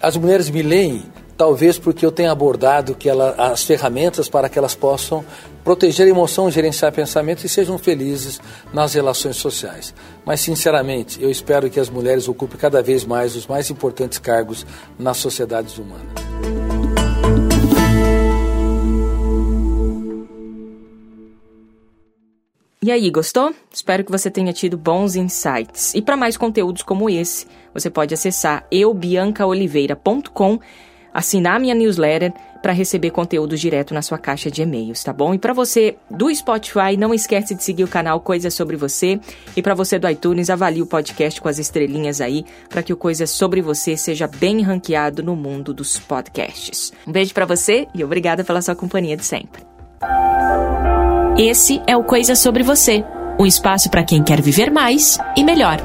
As 0.00 0.16
mulheres 0.16 0.48
me 0.50 0.62
leem 0.62 1.04
talvez 1.36 1.78
porque 1.78 2.04
eu 2.04 2.12
tenha 2.12 2.30
abordado 2.30 2.94
que 2.94 3.08
ela, 3.08 3.34
as 3.38 3.64
ferramentas 3.64 4.28
para 4.28 4.48
que 4.48 4.58
elas 4.58 4.74
possam 4.74 5.24
proteger 5.62 6.06
a 6.06 6.10
emoção, 6.10 6.50
gerenciar 6.50 6.92
pensamentos 6.92 7.44
e 7.44 7.48
sejam 7.48 7.78
felizes 7.78 8.40
nas 8.72 8.94
relações 8.94 9.36
sociais. 9.36 9.94
Mas, 10.24 10.40
sinceramente, 10.40 11.22
eu 11.22 11.30
espero 11.30 11.70
que 11.70 11.80
as 11.80 11.88
mulheres 11.88 12.28
ocupem 12.28 12.58
cada 12.58 12.82
vez 12.82 13.04
mais 13.04 13.34
os 13.34 13.46
mais 13.46 13.70
importantes 13.70 14.18
cargos 14.18 14.66
nas 14.98 15.16
sociedades 15.16 15.78
humanas. 15.78 16.12
E 22.82 22.92
aí, 22.92 23.10
gostou? 23.10 23.54
Espero 23.72 24.04
que 24.04 24.12
você 24.12 24.30
tenha 24.30 24.52
tido 24.52 24.76
bons 24.76 25.16
insights. 25.16 25.94
E 25.94 26.02
para 26.02 26.18
mais 26.18 26.36
conteúdos 26.36 26.82
como 26.82 27.08
esse, 27.08 27.46
você 27.72 27.88
pode 27.88 28.12
acessar 28.12 28.66
eubiancaoliveira.com 28.70 30.60
assinar 31.14 31.60
minha 31.60 31.74
newsletter 31.74 32.32
para 32.60 32.72
receber 32.72 33.10
conteúdo 33.10 33.56
direto 33.56 33.94
na 33.94 34.02
sua 34.02 34.18
caixa 34.18 34.50
de 34.50 34.62
e-mails, 34.62 35.04
tá 35.04 35.12
bom? 35.12 35.34
E 35.34 35.38
para 35.38 35.52
você 35.52 35.96
do 36.10 36.34
Spotify, 36.34 36.96
não 36.98 37.14
esquece 37.14 37.54
de 37.54 37.62
seguir 37.62 37.84
o 37.84 37.88
canal 37.88 38.20
Coisas 38.20 38.54
Sobre 38.54 38.74
Você. 38.74 39.20
E 39.54 39.62
para 39.62 39.74
você 39.74 39.98
do 39.98 40.08
iTunes, 40.08 40.50
avalie 40.50 40.80
o 40.80 40.86
podcast 40.86 41.40
com 41.40 41.48
as 41.48 41.58
estrelinhas 41.58 42.22
aí, 42.22 42.44
para 42.70 42.82
que 42.82 42.92
o 42.92 42.96
Coisas 42.96 43.30
Sobre 43.30 43.60
Você 43.60 43.96
seja 43.96 44.26
bem 44.26 44.62
ranqueado 44.62 45.22
no 45.22 45.36
mundo 45.36 45.72
dos 45.74 45.98
podcasts. 45.98 46.92
Um 47.06 47.12
beijo 47.12 47.34
para 47.34 47.44
você 47.44 47.86
e 47.94 48.02
obrigada 48.02 48.42
pela 48.42 48.62
sua 48.62 48.74
companhia 48.74 49.16
de 49.16 49.24
sempre. 49.24 49.62
Esse 51.36 51.82
é 51.86 51.94
o 51.96 52.02
Coisas 52.02 52.38
Sobre 52.38 52.62
Você, 52.62 53.04
um 53.38 53.44
espaço 53.44 53.90
para 53.90 54.04
quem 54.04 54.22
quer 54.22 54.40
viver 54.40 54.70
mais 54.70 55.18
e 55.36 55.44
melhor. 55.44 55.78